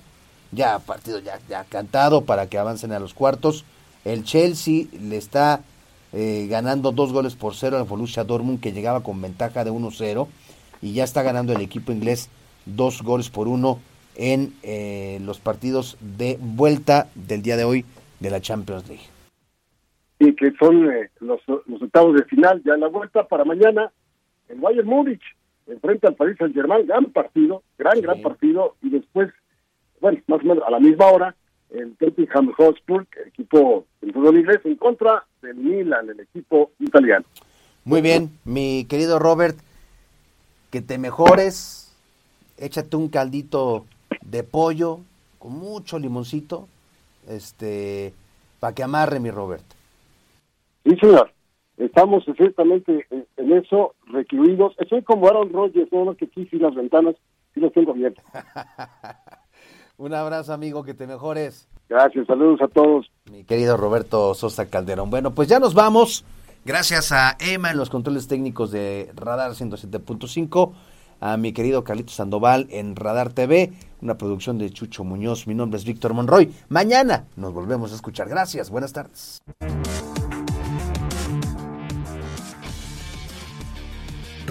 ya 0.52 0.78
partido 0.78 1.18
ya, 1.18 1.38
ya 1.48 1.64
cantado 1.64 2.22
para 2.22 2.48
que 2.48 2.58
avancen 2.58 2.92
a 2.92 2.98
los 2.98 3.14
cuartos. 3.14 3.64
El 4.04 4.24
Chelsea 4.24 4.86
le 5.00 5.16
está 5.16 5.60
eh, 6.12 6.46
ganando 6.48 6.92
dos 6.92 7.12
goles 7.12 7.34
por 7.34 7.54
cero 7.54 7.76
al 7.76 7.84
Borussia 7.84 8.24
Dortmund 8.24 8.60
que 8.60 8.72
llegaba 8.72 9.02
con 9.02 9.20
ventaja 9.20 9.64
de 9.64 9.72
1-0 9.72 10.26
y 10.82 10.92
ya 10.94 11.04
está 11.04 11.22
ganando 11.22 11.52
el 11.52 11.60
equipo 11.60 11.92
inglés 11.92 12.30
dos 12.64 13.02
goles 13.02 13.30
por 13.30 13.48
uno 13.48 13.80
en 14.16 14.54
eh, 14.62 15.18
los 15.22 15.38
partidos 15.38 15.96
de 16.00 16.38
vuelta 16.40 17.08
del 17.14 17.42
día 17.42 17.56
de 17.56 17.64
hoy 17.64 17.84
de 18.20 18.30
la 18.30 18.40
Champions 18.40 18.88
League. 18.88 19.04
Y 20.18 20.34
que 20.34 20.52
son 20.58 20.90
eh, 20.90 21.10
los, 21.20 21.40
los 21.66 21.82
octavos 21.82 22.14
de 22.16 22.24
final 22.24 22.62
ya 22.64 22.74
en 22.74 22.80
la 22.80 22.88
vuelta 22.88 23.26
para 23.26 23.44
mañana 23.44 23.92
el 24.48 24.60
Bayern 24.60 24.86
Múnich 24.86 25.22
enfrenta 25.66 26.08
al 26.08 26.14
Paris 26.14 26.36
Saint 26.38 26.54
Germain, 26.54 26.86
gran 26.86 27.06
partido, 27.06 27.62
gran, 27.76 28.00
gran 28.00 28.22
partido, 28.22 28.76
y 28.82 28.90
después 28.90 29.30
bueno, 30.00 30.18
más 30.26 30.40
o 30.40 30.44
menos 30.44 30.64
a 30.66 30.70
la 30.70 30.80
misma 30.80 31.06
hora, 31.06 31.34
el 31.70 31.96
Tottenham 31.96 32.52
Hotspur, 32.52 33.06
el 33.22 33.28
equipo 33.28 33.86
del 34.00 34.12
fútbol 34.12 34.38
inglés, 34.38 34.60
en 34.64 34.76
contra 34.76 35.24
del 35.42 35.56
Milan, 35.56 36.08
el 36.10 36.20
equipo 36.20 36.72
italiano. 36.78 37.24
Muy 37.84 38.02
bien, 38.02 38.30
mi 38.44 38.84
querido 38.88 39.18
Robert, 39.18 39.56
que 40.70 40.80
te 40.80 40.98
mejores, 40.98 41.94
échate 42.58 42.96
un 42.96 43.08
caldito 43.08 43.86
de 44.22 44.42
pollo 44.42 45.00
con 45.38 45.52
mucho 45.52 45.98
limoncito, 45.98 46.68
este, 47.28 48.12
para 48.60 48.74
que 48.74 48.82
amarre 48.82 49.20
mi 49.20 49.30
Robert. 49.30 49.64
Sí, 50.84 50.96
señor. 51.00 51.30
Estamos 51.76 52.26
exactamente 52.26 53.06
en 53.10 53.52
eso, 53.52 53.94
recluidos. 54.06 54.74
Estoy 54.78 55.02
como 55.02 55.28
Aaron 55.28 55.52
Rodgers, 55.52 55.90
todo 55.90 56.06
lo 56.06 56.16
que 56.16 56.24
aquí 56.24 56.48
las 56.52 56.74
ventanas 56.74 57.16
sí 57.52 57.60
las 57.60 57.72
tengo 57.72 57.90
abiertas. 57.90 58.24
Un 59.98 60.14
abrazo, 60.14 60.52
amigo, 60.52 60.84
que 60.84 60.94
te 60.94 61.06
mejores. 61.06 61.68
Gracias, 61.88 62.26
saludos 62.26 62.60
a 62.62 62.68
todos. 62.68 63.10
Mi 63.30 63.44
querido 63.44 63.76
Roberto 63.76 64.34
Sosa 64.34 64.68
Calderón. 64.68 65.10
Bueno, 65.10 65.34
pues 65.34 65.48
ya 65.48 65.58
nos 65.58 65.74
vamos. 65.74 66.24
Gracias 66.66 67.12
a 67.12 67.36
Emma 67.38 67.70
en 67.70 67.76
los 67.76 67.90
controles 67.90 68.26
técnicos 68.26 68.72
de 68.72 69.12
Radar 69.14 69.52
107.5, 69.52 70.72
a 71.20 71.36
mi 71.36 71.52
querido 71.52 71.84
Carlito 71.84 72.12
Sandoval 72.12 72.66
en 72.70 72.96
Radar 72.96 73.32
TV, 73.32 73.72
una 74.02 74.18
producción 74.18 74.58
de 74.58 74.68
Chucho 74.70 75.04
Muñoz. 75.04 75.46
Mi 75.46 75.54
nombre 75.54 75.78
es 75.78 75.84
Víctor 75.84 76.12
Monroy. 76.12 76.52
Mañana 76.68 77.28
nos 77.36 77.52
volvemos 77.52 77.92
a 77.92 77.94
escuchar. 77.94 78.28
Gracias, 78.28 78.68
buenas 78.68 78.92
tardes. 78.92 79.38